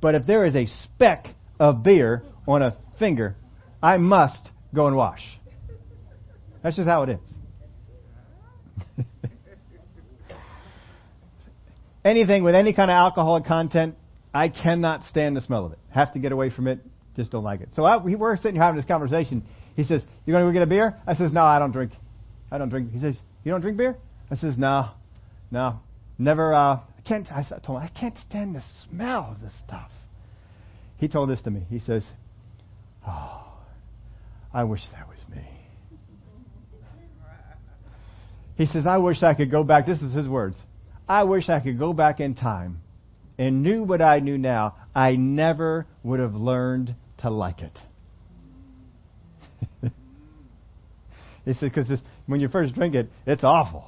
[0.00, 1.28] But if there is a speck
[1.58, 3.36] of beer on a finger,
[3.82, 5.22] I must go and wash.
[6.62, 7.18] That's just how it is.
[12.04, 13.96] anything with any kind of alcoholic content,
[14.32, 15.78] I cannot stand the smell of it.
[15.90, 16.80] Have to get away from it.
[17.16, 17.70] Just don't like it.
[17.74, 19.44] So I, we were sitting here having this conversation.
[19.76, 21.92] He says, "You going to go get a beer?" I says, "No, I don't drink.
[22.50, 23.96] I don't drink." He says, "You don't drink beer?"
[24.30, 24.90] I says, "No,
[25.50, 25.80] no,
[26.18, 26.54] never.
[26.54, 29.90] Uh, can't." I told him, "I can't stand the smell of this stuff."
[30.98, 31.62] He told this to me.
[31.68, 32.04] He says,
[33.06, 33.46] "Oh,
[34.52, 35.48] I wish that was me."
[38.56, 40.56] He says, "I wish I could go back." This is his words.
[41.08, 42.82] I wish I could go back in time
[43.36, 44.76] and knew what I knew now.
[44.94, 47.78] I never would have learned to like it.
[51.44, 53.86] he says, because when you first drink it, it's awful.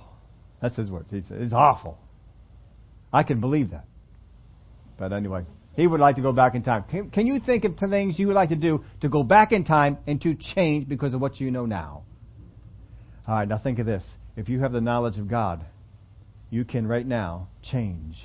[0.61, 1.09] That's his words.
[1.11, 1.99] He said, it's awful.
[3.13, 3.85] I can believe that.
[4.99, 5.45] But anyway,
[5.75, 6.85] he would like to go back in time.
[6.85, 9.65] Can, can you think of things you would like to do to go back in
[9.65, 12.05] time and to change because of what you know now?
[13.27, 14.05] All right, now think of this.
[14.37, 15.65] If you have the knowledge of God,
[16.51, 18.17] you can right now change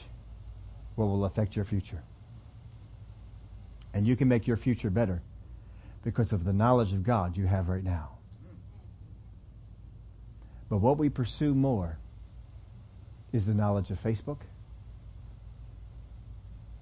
[0.96, 2.04] what will affect your future.
[3.94, 5.22] And you can make your future better
[6.04, 8.18] because of the knowledge of God you have right now.
[10.70, 11.98] But what we pursue more
[13.32, 14.40] is the knowledge of Facebook,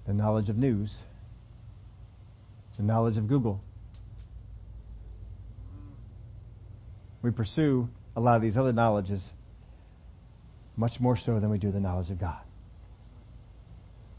[0.06, 0.94] the knowledge of news,
[2.76, 3.60] the knowledge of Google.
[7.22, 9.22] We pursue a lot of these other knowledges
[10.76, 12.38] much more so than we do the knowledge of God.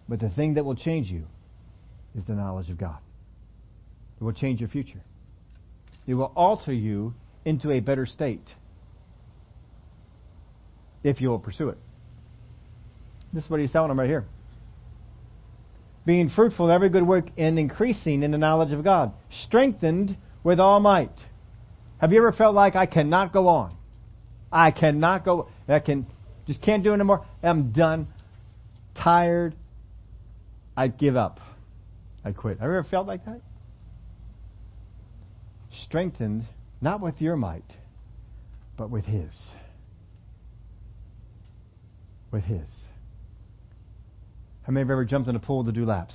[0.09, 1.23] But the thing that will change you
[2.15, 2.97] is the knowledge of God.
[4.19, 5.01] It will change your future.
[6.07, 7.13] It will alter you
[7.45, 8.47] into a better state
[11.03, 11.77] if you will pursue it.
[13.31, 14.25] This is what he's telling them right here.
[16.07, 19.11] Being fruitful in every good work and increasing in the knowledge of God,
[19.43, 21.11] strengthened with all might.
[21.99, 23.75] Have you ever felt like I cannot go on?
[24.49, 25.49] I cannot go.
[25.67, 26.07] I can
[26.45, 27.25] just can't do it anymore.
[27.43, 28.07] I'm done.
[28.95, 29.53] Tired.
[30.77, 31.41] I give up.
[32.23, 32.59] I quit.
[32.59, 33.41] Have you ever felt like that?
[35.83, 36.45] Strengthened,
[36.79, 37.69] not with your might,
[38.77, 39.33] but with His.
[42.31, 42.85] With His.
[44.68, 46.13] How many have ever jumped in a pool to do laps?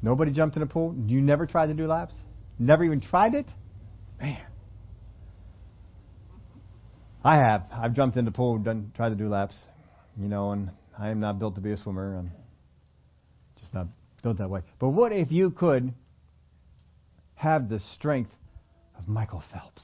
[0.00, 0.94] Nobody jumped in a pool?
[1.06, 2.14] You never tried to do laps?
[2.58, 3.46] Never even tried it?
[4.18, 4.40] Man,
[7.22, 7.66] I have.
[7.70, 9.54] I've jumped in the pool, done, tried to do laps,
[10.16, 12.16] you know, and I am not built to be a swimmer.
[12.16, 12.32] I'm
[13.60, 13.88] just not
[14.22, 14.62] built that way.
[14.78, 15.92] But what if you could
[17.34, 18.30] have the strength
[18.98, 19.82] of Michael Phelps?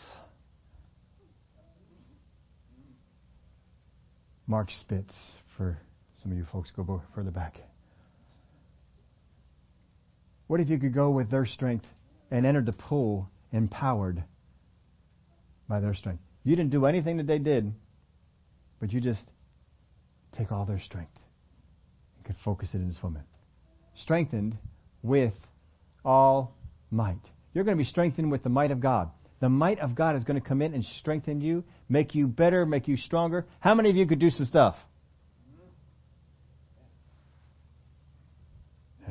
[4.47, 5.15] Mark Spitz,
[5.57, 5.79] for
[6.23, 7.57] some of you folks go further back.
[10.47, 11.87] What if you could go with their strength
[12.31, 14.23] and enter the pool empowered
[15.69, 16.23] by their strength?
[16.45, 17.73] You didn't do anything that they did,
[18.81, 19.23] but you just
[20.37, 21.17] take all their strength
[22.17, 23.23] and could focus it in swimming.
[23.97, 24.59] Strengthened
[25.03, 25.35] with
[26.05, 26.55] all
[26.91, 27.21] might.
[27.55, 29.11] You're going to be strengthened with the might of God.
[29.41, 32.65] The might of God is going to come in and strengthen you, make you better,
[32.65, 33.47] make you stronger.
[33.61, 34.77] How many of you could do some stuff?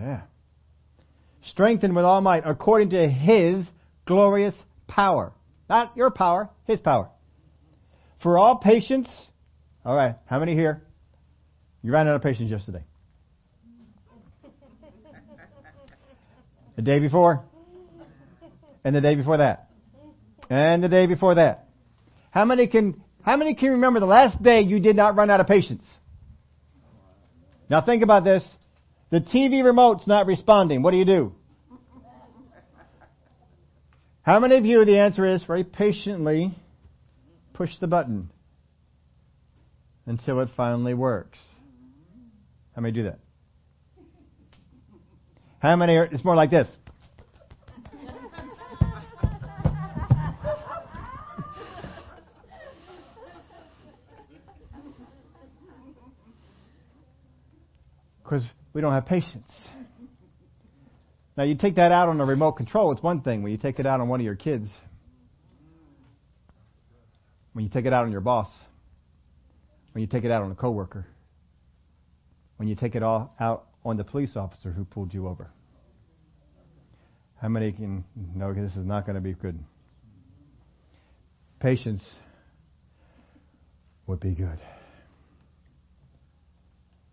[0.02, 0.22] Yeah.
[1.47, 3.66] Strengthened with all might according to His
[4.06, 4.56] glorious
[4.88, 5.32] power.
[5.70, 7.10] Not your power, His power.
[8.22, 9.10] For all patience.
[9.86, 10.84] All right, how many here?
[11.84, 12.84] You ran out of patience yesterday.
[16.78, 17.43] The day before?
[18.84, 19.70] And the day before that?
[20.49, 21.68] And the day before that?
[22.32, 25.41] How many can, how many can remember the last day you did not run out
[25.41, 25.84] of patience?
[27.70, 28.43] Now think about this.
[29.12, 30.82] The TV remote's not responding.
[30.82, 31.34] What do you do?
[34.22, 36.55] How many of you, the answer is very patiently
[37.53, 38.30] push the button
[40.05, 41.39] until it finally works?
[42.74, 43.20] How many do that?
[45.59, 46.68] How many are, it's more like this.
[58.24, 59.49] Because we don't have patience.
[61.38, 63.41] Now, you take that out on a remote control, it's one thing.
[63.41, 64.69] When you take it out on one of your kids,
[67.53, 68.49] when you take it out on your boss,
[69.93, 71.05] when you take it out on a coworker,
[72.57, 75.49] when you take it all out on the police officer who pulled you over.
[77.41, 78.03] How many can
[78.36, 79.57] know this is not going to be good?
[81.59, 82.03] Patience
[84.05, 84.59] would be good.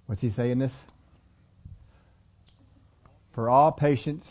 [0.06, 0.72] What's he saying this?
[3.39, 4.24] For all patience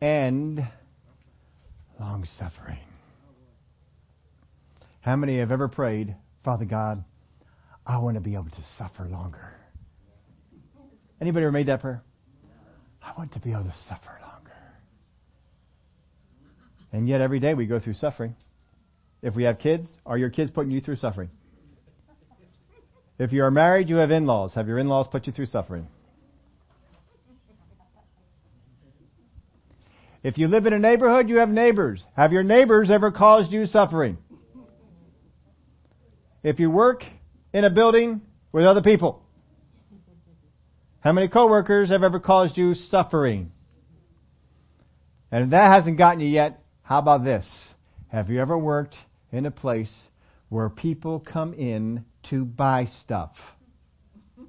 [0.00, 0.66] and
[2.00, 2.80] long suffering.
[5.00, 7.04] How many have ever prayed, Father God,
[7.86, 9.54] I want to be able to suffer longer?
[11.20, 12.02] Anybody ever made that prayer?
[13.00, 14.56] I want to be able to suffer longer.
[16.92, 18.34] And yet every day we go through suffering.
[19.22, 21.30] If we have kids, are your kids putting you through suffering?
[23.20, 24.54] If you are married, you have in-laws.
[24.54, 25.86] Have your in-laws put you through suffering?
[30.22, 32.04] If you live in a neighborhood, you have neighbors.
[32.16, 34.18] Have your neighbors ever caused you suffering?
[36.42, 37.04] If you work
[37.52, 39.22] in a building with other people,
[41.00, 43.52] how many coworkers have ever caused you suffering?
[45.30, 47.46] And if that hasn't gotten you yet, how about this?
[48.08, 48.96] Have you ever worked
[49.30, 49.94] in a place
[50.48, 53.32] where people come in to buy stuff?
[54.38, 54.46] It's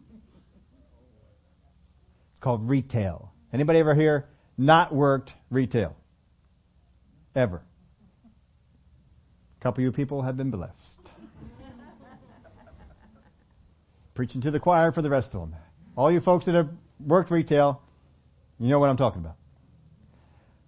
[2.42, 3.34] called retail.
[3.54, 4.26] Anybody ever hear
[4.60, 5.96] not worked retail.
[7.34, 7.62] Ever.
[9.60, 10.76] A couple of you people have been blessed.
[14.14, 15.56] Preaching to the choir for the rest of them.
[15.96, 16.68] All you folks that have
[17.00, 17.82] worked retail,
[18.60, 19.38] you know what I'm talking about.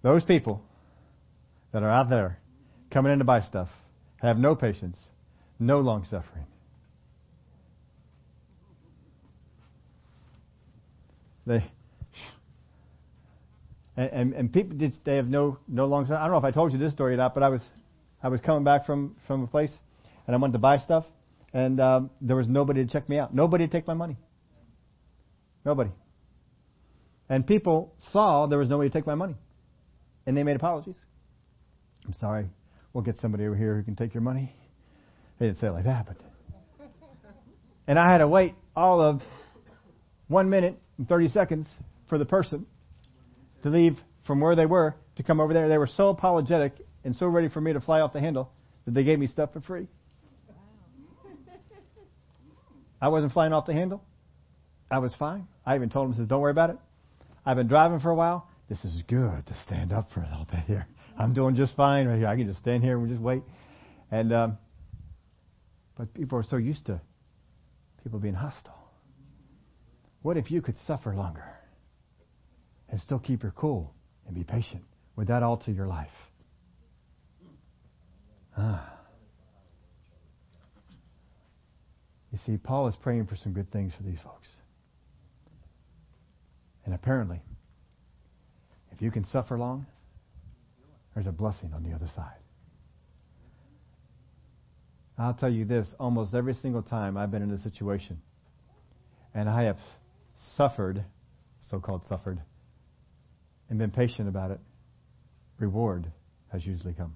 [0.02, 0.62] Those people
[1.72, 2.38] that are out there
[2.90, 3.68] coming in to buy stuff
[4.22, 4.96] have no patience,
[5.58, 6.46] no long suffering.
[11.46, 11.70] They
[13.96, 16.50] and, and, and people did, they have no, no long, I don't know if I
[16.50, 17.62] told you this story or not, but I was,
[18.22, 19.72] I was coming back from, from a place
[20.26, 21.04] and I wanted to buy stuff
[21.52, 23.34] and um, there was nobody to check me out.
[23.34, 24.16] Nobody to take my money.
[25.64, 25.90] Nobody.
[27.28, 29.36] And people saw there was nobody to take my money.
[30.26, 30.96] And they made apologies.
[32.06, 32.48] I'm sorry.
[32.92, 34.54] We'll get somebody over here who can take your money.
[35.38, 36.16] They didn't say it like that, but.
[37.86, 39.20] And I had to wait all of
[40.28, 41.66] one minute and 30 seconds
[42.08, 42.64] for the person
[43.62, 43.96] to leave
[44.26, 45.68] from where they were to come over there.
[45.68, 48.50] They were so apologetic and so ready for me to fly off the handle
[48.84, 49.88] that they gave me stuff for free.
[53.00, 54.02] I wasn't flying off the handle.
[54.90, 55.48] I was fine.
[55.66, 56.76] I even told them, says, don't worry about it.
[57.44, 58.48] I've been driving for a while.
[58.68, 60.86] This is good to stand up for a little bit here.
[61.18, 62.28] I'm doing just fine right here.
[62.28, 63.42] I can just stand here and just wait.
[64.10, 64.58] And um,
[65.96, 67.00] but people are so used to
[68.02, 68.78] people being hostile.
[70.22, 71.44] What if you could suffer longer?
[72.92, 73.92] And still keep your cool
[74.26, 74.84] and be patient.
[75.16, 76.10] Would that alter your life?
[78.56, 78.92] Ah.
[82.30, 84.46] You see, Paul is praying for some good things for these folks.
[86.84, 87.40] And apparently,
[88.92, 89.86] if you can suffer long,
[91.14, 92.36] there's a blessing on the other side.
[95.18, 98.20] I'll tell you this almost every single time I've been in a situation
[99.34, 99.78] and I have
[100.56, 101.04] suffered,
[101.70, 102.40] so called suffered,
[103.72, 104.60] and been patient about it,
[105.58, 106.06] reward
[106.52, 107.14] has usually come.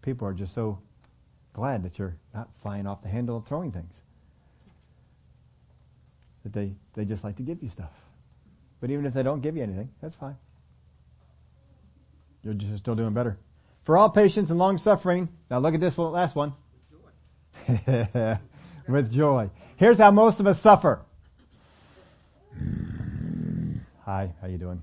[0.00, 0.78] People are just so
[1.52, 3.92] glad that you're not flying off the handle and throwing things.
[6.42, 7.90] That they, they just like to give you stuff.
[8.80, 10.36] But even if they don't give you anything, that's fine.
[12.42, 13.36] You're just still doing better.
[13.84, 15.28] For all patience and long suffering.
[15.50, 16.54] Now look at this last one.
[17.68, 17.84] With
[18.14, 18.38] joy.
[18.88, 19.50] With joy.
[19.76, 21.02] Here's how most of us suffer.
[24.08, 24.80] Hi, how you doing?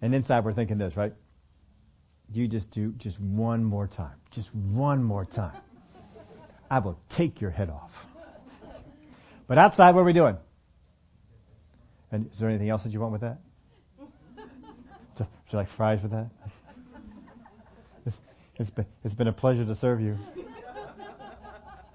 [0.00, 1.12] And inside we're thinking this, right?
[2.32, 4.14] You just do just one more time.
[4.30, 5.60] Just one more time.
[6.70, 7.90] I will take your head off.
[9.48, 10.36] But outside, what are we doing?
[12.12, 13.40] And is there anything else that you want with that?
[13.98, 16.30] Would you like fries with that?
[18.60, 20.16] It's, been, it's been a pleasure to serve you.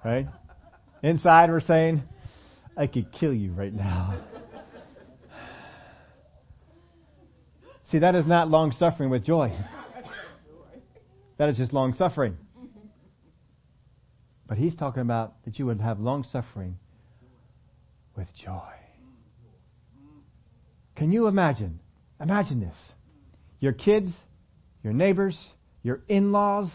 [0.04, 0.26] Right?
[1.02, 2.02] Inside, we're saying,
[2.76, 4.20] I could kill you right now.
[7.90, 9.52] See, that is not long suffering with joy.
[11.38, 12.36] That is just long suffering.
[14.48, 16.76] But he's talking about that you would have long suffering
[18.16, 18.72] with joy.
[20.96, 21.80] Can you imagine?
[22.20, 22.76] Imagine this.
[23.60, 24.12] Your kids,
[24.82, 25.38] your neighbors,
[25.82, 26.70] your in laws,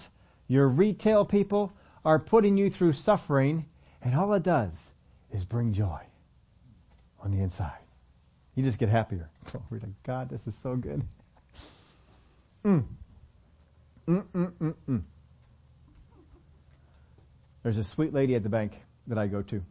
[0.47, 1.73] your retail people
[2.03, 3.65] are putting you through suffering,
[4.01, 4.73] and all it does
[5.31, 6.01] is bring joy
[7.21, 7.79] on the inside.
[8.55, 9.29] You just get happier.
[9.51, 11.03] Glory to God, this is so good.
[12.65, 12.83] Mm.
[14.07, 15.01] Mm, mm, mm, mm.
[17.63, 18.73] There's a sweet lady at the bank
[19.07, 19.61] that I go to.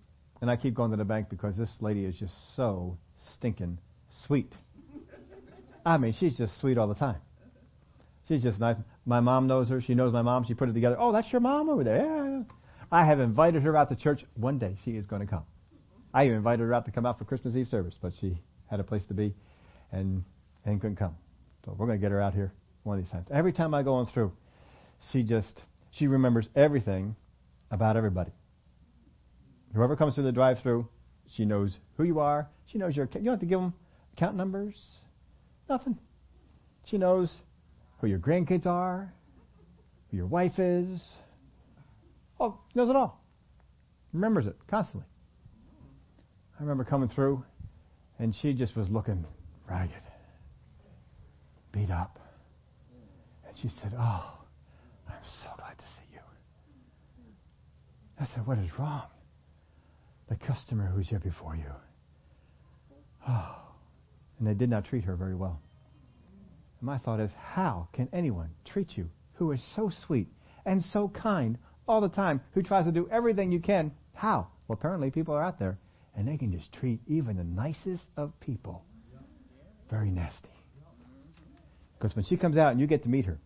[0.41, 2.97] And I keep going to the bank because this lady is just so
[3.35, 3.79] stinking
[4.27, 4.53] sweet.
[5.85, 7.21] I mean, she's just sweet all the time.
[8.29, 8.77] She's just nice.
[9.07, 9.81] My mom knows her.
[9.81, 10.45] She knows my mom.
[10.45, 10.97] She put it together.
[10.99, 12.05] Oh, that's your mom over there.
[12.05, 12.43] Yeah.
[12.91, 14.25] I have invited her out to church.
[14.35, 15.45] One day she is going to come.
[16.15, 18.39] I even invited her out to come out for Christmas Eve service, but she
[18.71, 19.35] had a place to be
[19.93, 20.25] and
[20.65, 21.17] and couldn't come.
[21.65, 22.53] So we're going to get her out here
[22.85, 23.29] one of these times.
[23.31, 24.33] Every time I go on through,
[25.13, 27.15] she just she remembers everything
[27.71, 28.33] about everybody.
[29.75, 30.89] Whoever comes through the drive-through,
[31.31, 32.49] she knows who you are.
[32.67, 33.07] She knows your.
[33.15, 33.75] You don't have to give them
[34.15, 34.77] account numbers.
[35.69, 35.99] Nothing.
[36.85, 37.31] She knows
[38.01, 39.13] who your grandkids are,
[40.11, 41.03] who your wife is.
[42.41, 43.23] Oh, knows it all.
[44.13, 45.07] Remembers it constantly.
[46.59, 47.45] I remember coming through,
[48.19, 49.25] and she just was looking
[49.69, 49.93] ragged,
[51.73, 52.19] beat up.
[53.47, 54.39] And she said, Oh,
[55.09, 56.21] I'm so glad to see you.
[58.21, 59.07] I said, What is wrong?
[60.29, 61.73] The customer who's here before you.
[63.27, 63.57] Oh.
[64.39, 65.61] And they did not treat her very well.
[66.81, 70.29] And my thought is, how can anyone treat you who is so sweet
[70.65, 71.59] and so kind
[71.89, 73.93] all the time, who tries to do everything you can?
[74.15, 74.49] How?
[74.67, 75.79] Well, apparently people are out there,
[76.17, 78.85] and they can just treat even the nicest of people
[79.91, 80.49] very nasty.
[81.99, 83.39] Because when she comes out and you get to meet her,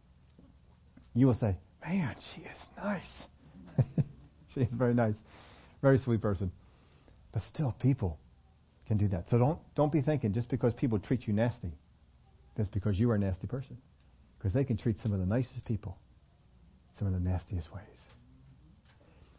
[1.15, 3.87] you will say, Man, she is nice.
[4.55, 5.15] she is very nice.
[5.81, 6.53] Very sweet person.
[7.33, 8.19] But still, people
[8.87, 9.29] can do that.
[9.31, 11.73] So don't don't be thinking just because people treat you nasty,
[12.57, 13.79] that's because you are a nasty person.
[14.39, 15.97] Because they can treat some of the nicest people
[16.99, 17.85] some of the nastiest ways.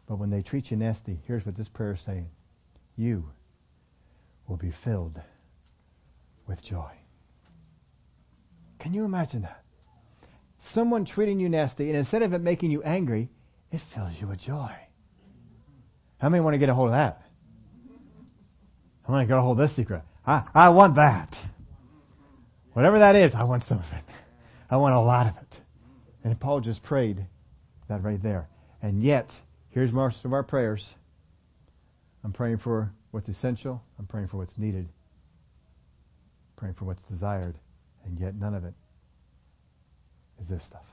[0.06, 2.28] But when they treat you nasty, here's what this prayer is saying.
[2.96, 3.30] You
[4.46, 5.20] will be filled
[6.46, 6.90] with joy.
[8.80, 9.62] Can you imagine that?
[10.74, 13.30] Someone treating you nasty, and instead of it making you angry,
[13.70, 14.70] it fills you with joy.
[16.18, 17.22] How many want to get a hold of that?
[19.06, 20.02] I want to get a hold of this secret.
[20.26, 21.34] I, I want that.
[22.72, 24.04] Whatever that is, I want some of it.
[24.70, 25.60] I want a lot of it.
[26.24, 27.26] And Paul just prayed
[27.88, 28.48] that right there.
[28.82, 29.30] And yet,
[29.74, 30.84] here's most of our prayers.
[32.22, 33.82] I'm praying for what's essential.
[33.98, 34.86] I'm praying for what's needed.
[34.86, 37.56] I'm praying for what's desired.
[38.04, 38.74] And yet, none of it
[40.40, 40.84] is this stuff.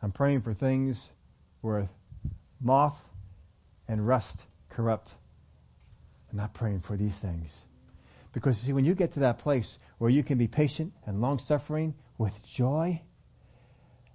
[0.00, 0.96] I'm praying for things
[1.60, 1.90] where
[2.60, 2.96] moth
[3.88, 4.36] and rust
[4.70, 5.10] corrupt.
[6.30, 7.48] I'm not praying for these things.
[8.32, 11.40] Because, see, when you get to that place where you can be patient and long
[11.48, 13.02] suffering with joy,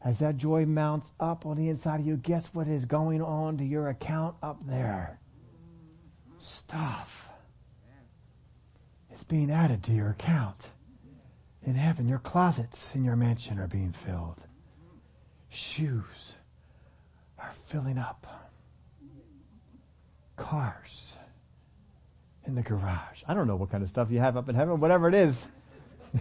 [0.06, 3.58] as that joy mounts up on the inside of you, guess what is going on
[3.58, 5.20] to your account up there?
[6.68, 7.08] Stuff.
[9.12, 10.58] It's being added to your account.
[11.64, 14.40] In heaven, your closets in your mansion are being filled.
[15.76, 16.04] Shoes,
[17.40, 18.28] are filling up.
[20.38, 21.14] Cars
[22.46, 23.18] in the garage.
[23.28, 25.36] I don't know what kind of stuff you have up in heaven, whatever it is.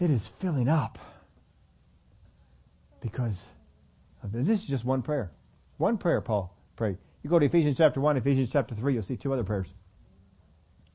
[0.00, 0.98] it is filling up
[3.00, 3.38] because
[4.24, 5.30] this is just one prayer.
[5.78, 6.98] One prayer Paul prayed.
[7.22, 9.68] You go to Ephesians chapter 1, Ephesians chapter 3, you'll see two other prayers.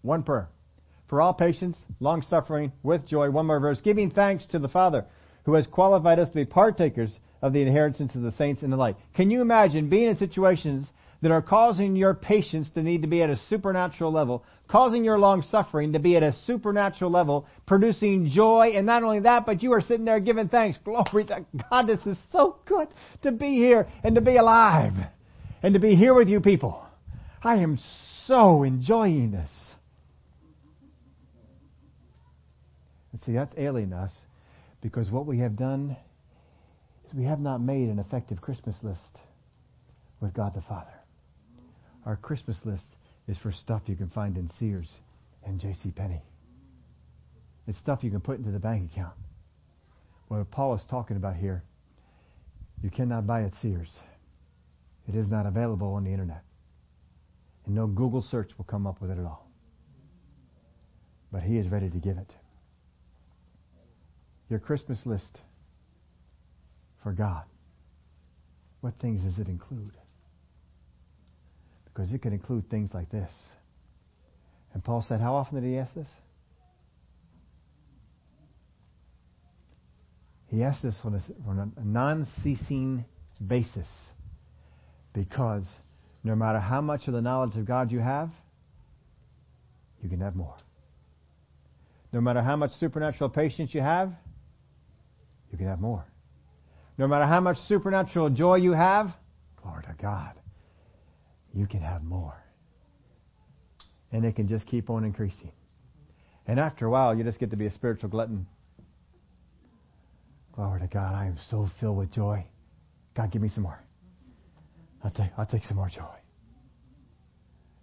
[0.02, 0.50] One prayer.
[1.08, 3.30] For all patience, long suffering, with joy.
[3.30, 3.82] One more verse.
[3.82, 5.06] Giving thanks to the Father
[5.44, 8.78] who has qualified us to be partakers of the inheritance of the saints in the
[8.78, 8.98] light.
[9.14, 10.88] Can you imagine being in situations
[11.26, 15.18] that are causing your patience to need to be at a supernatural level, causing your
[15.18, 19.64] long suffering to be at a supernatural level, producing joy, and not only that, but
[19.64, 20.78] you are sitting there giving thanks.
[20.86, 22.90] Glory to God, this is so good
[23.24, 24.94] to be here and to be alive
[25.64, 26.86] and to be here with you people.
[27.42, 27.80] I am
[28.28, 29.50] so enjoying this.
[33.14, 34.12] And see, that's alienating us
[34.80, 35.98] because what we have done
[37.08, 39.18] is we have not made an effective Christmas list
[40.22, 40.94] with God the Father.
[42.06, 42.86] Our Christmas list
[43.28, 44.90] is for stuff you can find in Sears
[45.46, 45.92] and J.C.
[45.92, 46.22] Penney.
[47.68, 49.16] It's stuff you can put into the bank account.
[50.28, 51.64] What Paul is talking about here,
[52.84, 54.00] you cannot buy at Sears.
[55.08, 56.44] It is not available on the internet.
[57.66, 59.48] And no Google search will come up with it at all.
[61.32, 62.32] But he is ready to give it.
[64.50, 65.40] Your Christmas list
[67.02, 67.44] for God.
[68.82, 69.94] What things does it include?
[71.96, 73.32] Because it can include things like this.
[74.74, 76.10] And Paul said, How often did he ask this?
[80.48, 83.06] He asked this on a, on a non ceasing
[83.46, 83.88] basis.
[85.14, 85.66] Because
[86.24, 88.30] no matter how much of the knowledge of God you have,
[90.04, 90.56] you can have more.
[92.12, 94.12] No matter how much supernatural patience you have,
[95.52, 96.04] you can have more.
[96.98, 99.12] No matter how much supernatural joy you have,
[99.62, 100.34] glory to God,
[101.56, 102.44] you can have more.
[104.12, 105.52] And it can just keep on increasing.
[106.48, 108.46] And after a while, you just get to be a spiritual glutton.
[110.54, 112.46] Glory to God, I am so filled with joy.
[113.16, 113.80] God, give me some more.
[115.04, 116.04] I'll take, I'll take some more joy.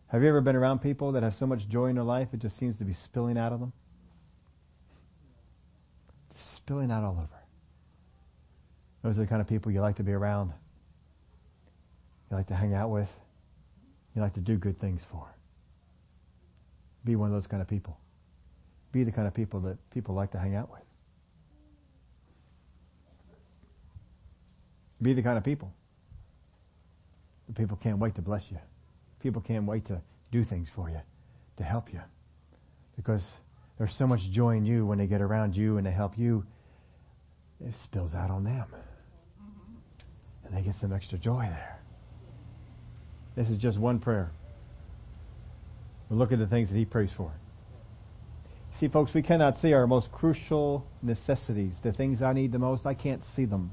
[0.08, 2.40] Have you ever been around people that have so much joy in their life it
[2.40, 3.72] just seems to be spilling out of them?
[6.64, 7.28] spilling out all over.
[9.02, 10.52] Those are the kind of people you like to be around.
[12.30, 13.08] You like to hang out with.
[14.14, 15.26] You like to do good things for.
[17.04, 17.96] Be one of those kind of people.
[18.92, 20.82] Be the kind of people that people like to hang out with.
[25.00, 25.72] Be the kind of people
[27.48, 28.58] that people can't wait to bless you.
[29.20, 30.00] People can't wait to
[30.30, 31.00] do things for you,
[31.56, 32.00] to help you.
[32.96, 33.24] Because
[33.78, 36.44] there's so much joy in you when they get around you and they help you,
[37.60, 38.66] it spills out on them.
[40.44, 41.81] And they get some extra joy there.
[43.34, 44.30] This is just one prayer.
[46.08, 47.32] But look at the things that he prays for.
[48.78, 52.84] See, folks, we cannot see our most crucial necessities, the things I need the most.
[52.84, 53.72] I can't see them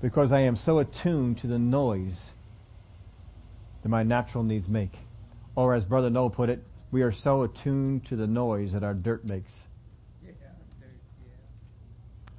[0.00, 2.16] because I am so attuned to the noise
[3.82, 4.92] that my natural needs make.
[5.54, 8.94] Or, as Brother Noel put it, we are so attuned to the noise that our
[8.94, 9.52] dirt makes.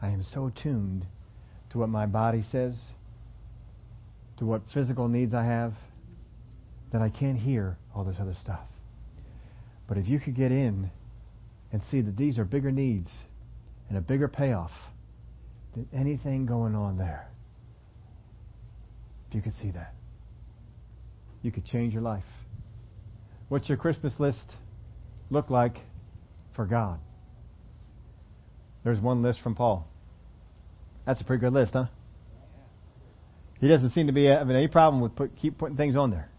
[0.01, 1.05] I am so attuned
[1.71, 2.81] to what my body says,
[4.37, 5.73] to what physical needs I have,
[6.91, 8.61] that I can't hear all this other stuff.
[9.87, 10.91] But if you could get in
[11.71, 13.09] and see that these are bigger needs
[13.89, 14.71] and a bigger payoff
[15.75, 17.27] than anything going on there,
[19.29, 19.93] if you could see that,
[21.41, 22.23] you could change your life.
[23.49, 24.45] What's your Christmas list
[25.29, 25.77] look like
[26.55, 26.99] for God?
[28.83, 29.87] There's one list from Paul.
[31.05, 31.85] That's a pretty good list, huh?
[33.59, 36.29] He doesn't seem to be having any problem with put, keep putting things on there.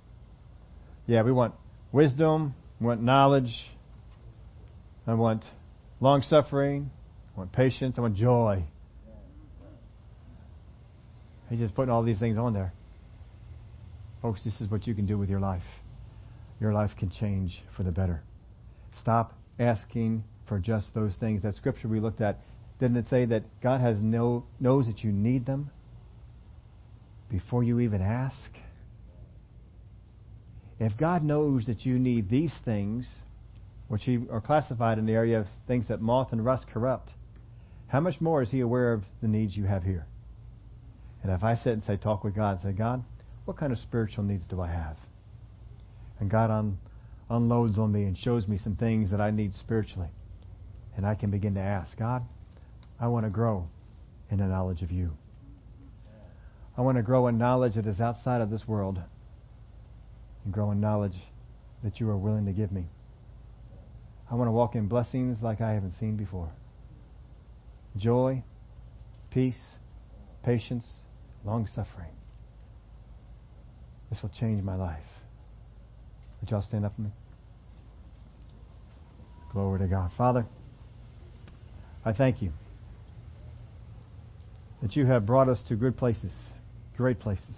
[1.07, 1.55] Yeah, we want
[1.93, 3.53] wisdom, we want knowledge,
[5.07, 5.45] I want
[6.01, 6.91] long suffering,
[7.35, 8.65] I want patience, I want joy.
[11.49, 12.73] He's just putting all these things on there.
[14.23, 15.65] Folks, this is what you can do with your life.
[16.61, 18.23] Your life can change for the better.
[19.01, 21.43] Stop asking for just those things.
[21.43, 22.39] That scripture we looked at,
[22.79, 25.71] didn't it say that God has no, knows that you need them
[27.31, 28.37] before you even ask?
[30.81, 33.07] If God knows that you need these things,
[33.89, 37.13] which are classified in the area of things that moth and rust corrupt,
[37.89, 40.07] how much more is He aware of the needs you have here?
[41.23, 43.05] And if I sit and say, talk with God say, God,
[43.45, 44.97] what kind of spiritual needs do I have?
[46.19, 46.79] And God un-
[47.29, 50.09] unloads on me and shows me some things that I need spiritually.
[50.97, 52.23] And I can begin to ask, God,
[52.99, 53.69] I want to grow
[54.31, 55.13] in the knowledge of you.
[56.79, 58.99] I want to grow in knowledge that is outside of this world
[60.45, 61.17] and grow in knowledge
[61.83, 62.87] that you are willing to give me.
[64.31, 66.51] I want to walk in blessings like I haven't seen before.
[67.97, 68.43] Joy,
[69.31, 69.75] peace,
[70.45, 70.87] patience,
[71.45, 72.13] long suffering.
[74.11, 75.03] This will change my life.
[76.41, 77.11] Would y'all stand up for me?
[79.53, 80.11] Glory to God.
[80.17, 80.47] Father,
[82.05, 82.53] I thank you
[84.81, 86.33] that you have brought us to good places,
[86.97, 87.57] great places,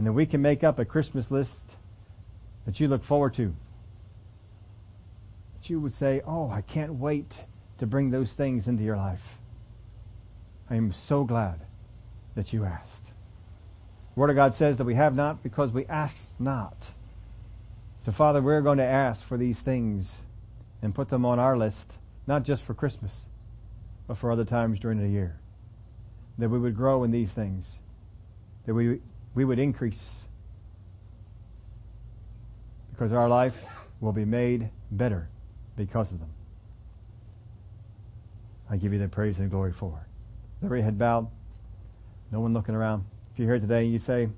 [0.00, 1.50] and that we can make up a Christmas list
[2.64, 3.52] that you look forward to.
[5.52, 7.30] That you would say, Oh, I can't wait
[7.80, 9.20] to bring those things into your life.
[10.70, 11.60] I am so glad
[12.34, 13.10] that you asked.
[14.14, 16.78] The Word of God says that we have not because we ask not.
[18.06, 20.10] So, Father, we're going to ask for these things
[20.80, 21.92] and put them on our list,
[22.26, 23.12] not just for Christmas,
[24.08, 25.36] but for other times during the year.
[26.38, 27.66] That we would grow in these things,
[28.64, 29.00] that we,
[29.34, 30.00] we would increase,
[32.90, 33.54] because our life
[34.00, 35.28] will be made better
[35.76, 36.30] because of them.
[38.70, 40.64] I give you the praise and glory for it.
[40.64, 41.28] Every head bowed,
[42.30, 43.04] no one looking around.
[43.32, 44.28] If you're here today and you say,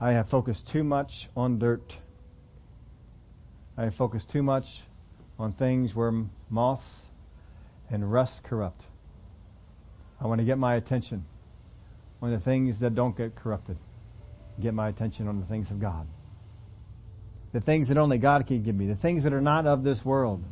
[0.00, 1.92] I have focused too much on dirt
[3.78, 4.64] I have focused too much
[5.38, 6.12] on things where
[6.50, 6.82] moths
[7.88, 8.82] and rust corrupt.
[10.20, 11.24] I want to get my attention
[12.20, 13.78] on the things that don't get corrupted.
[14.60, 16.06] Get my attention on the things of God.
[17.52, 18.86] The things that only God can give me.
[18.86, 20.42] The things that are not of this world.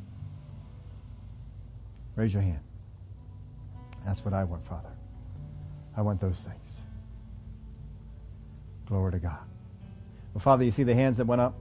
[2.14, 2.60] Raise your hand.
[4.06, 4.88] That's what I want, Father.
[5.96, 6.70] I want those things.
[8.88, 9.38] Glory to God.
[10.32, 11.54] Well, Father, you see the hands that went up?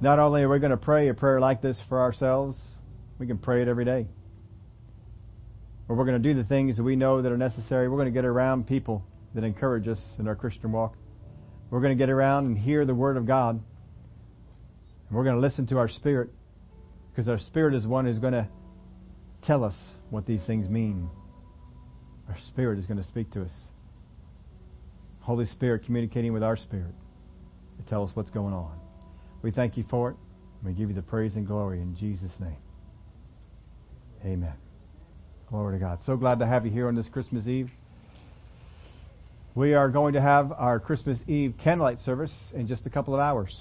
[0.00, 2.58] Not only are we going to pray a prayer like this for ourselves,
[3.18, 4.08] we can pray it every day.
[5.88, 7.88] Or we're going to do the things that we know that are necessary.
[7.88, 10.96] We're going to get around people that encourage us in our Christian walk.
[11.70, 13.56] We're going to get around and hear the Word of God.
[13.56, 16.30] And we're going to listen to our spirit
[17.10, 18.48] because our spirit is one who's going to
[19.44, 19.76] tell us
[20.10, 21.08] what these things mean.
[22.28, 23.52] Our spirit is going to speak to us.
[25.20, 26.94] Holy Spirit communicating with our spirit
[27.78, 28.78] to tell us what's going on.
[29.42, 30.16] We thank you for it.
[30.64, 32.56] We give you the praise and glory in Jesus' name.
[34.24, 34.54] Amen.
[35.48, 35.98] Glory to God.
[36.04, 37.70] So glad to have you here on this Christmas Eve.
[39.56, 43.20] We are going to have our Christmas Eve candlelight service in just a couple of
[43.20, 43.60] hours.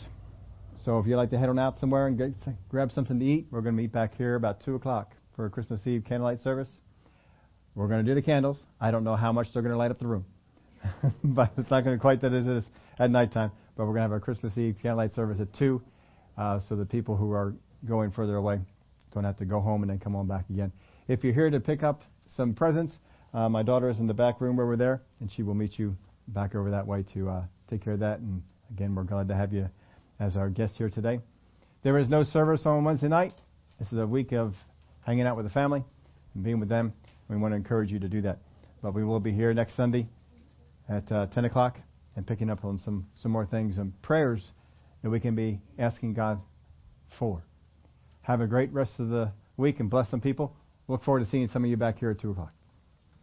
[0.86, 2.34] So if you'd like to head on out somewhere and get,
[2.70, 5.50] grab something to eat, we're going to meet back here about 2 o'clock for a
[5.50, 6.70] Christmas Eve candlelight service.
[7.74, 8.60] We're going to do the candles.
[8.80, 10.26] I don't know how much they're going to light up the room.
[11.24, 12.64] but it's not going to quite that it is
[13.00, 13.52] at nighttime.
[13.76, 15.82] But we're going to have our Christmas Eve candlelight service at 2
[16.38, 17.56] uh, so the people who are
[17.88, 18.60] going further away
[19.12, 20.72] don't have to go home and then come on back again.
[21.08, 22.94] If you're here to pick up some presents,
[23.34, 25.78] uh, my daughter is in the back room where we're there, and she will meet
[25.78, 25.96] you
[26.28, 28.20] back over that way to uh, take care of that.
[28.20, 28.42] And
[28.72, 29.70] again, we're glad to have you
[30.20, 31.20] as our guest here today.
[31.84, 33.34] There is no service on Wednesday night.
[33.80, 34.54] This is a week of
[35.02, 35.84] hanging out with the family
[36.34, 36.94] and being with them.
[37.30, 38.40] We want to encourage you to do that.
[38.82, 40.08] But we will be here next Sunday
[40.90, 41.78] at uh, 10 o'clock
[42.16, 44.52] and picking up on some, some more things and prayers
[45.04, 46.42] that we can be asking God
[47.18, 47.44] for.
[48.22, 50.56] Have a great rest of the week and bless some people.
[50.88, 52.52] Look forward to seeing some of you back here at 2 o'clock.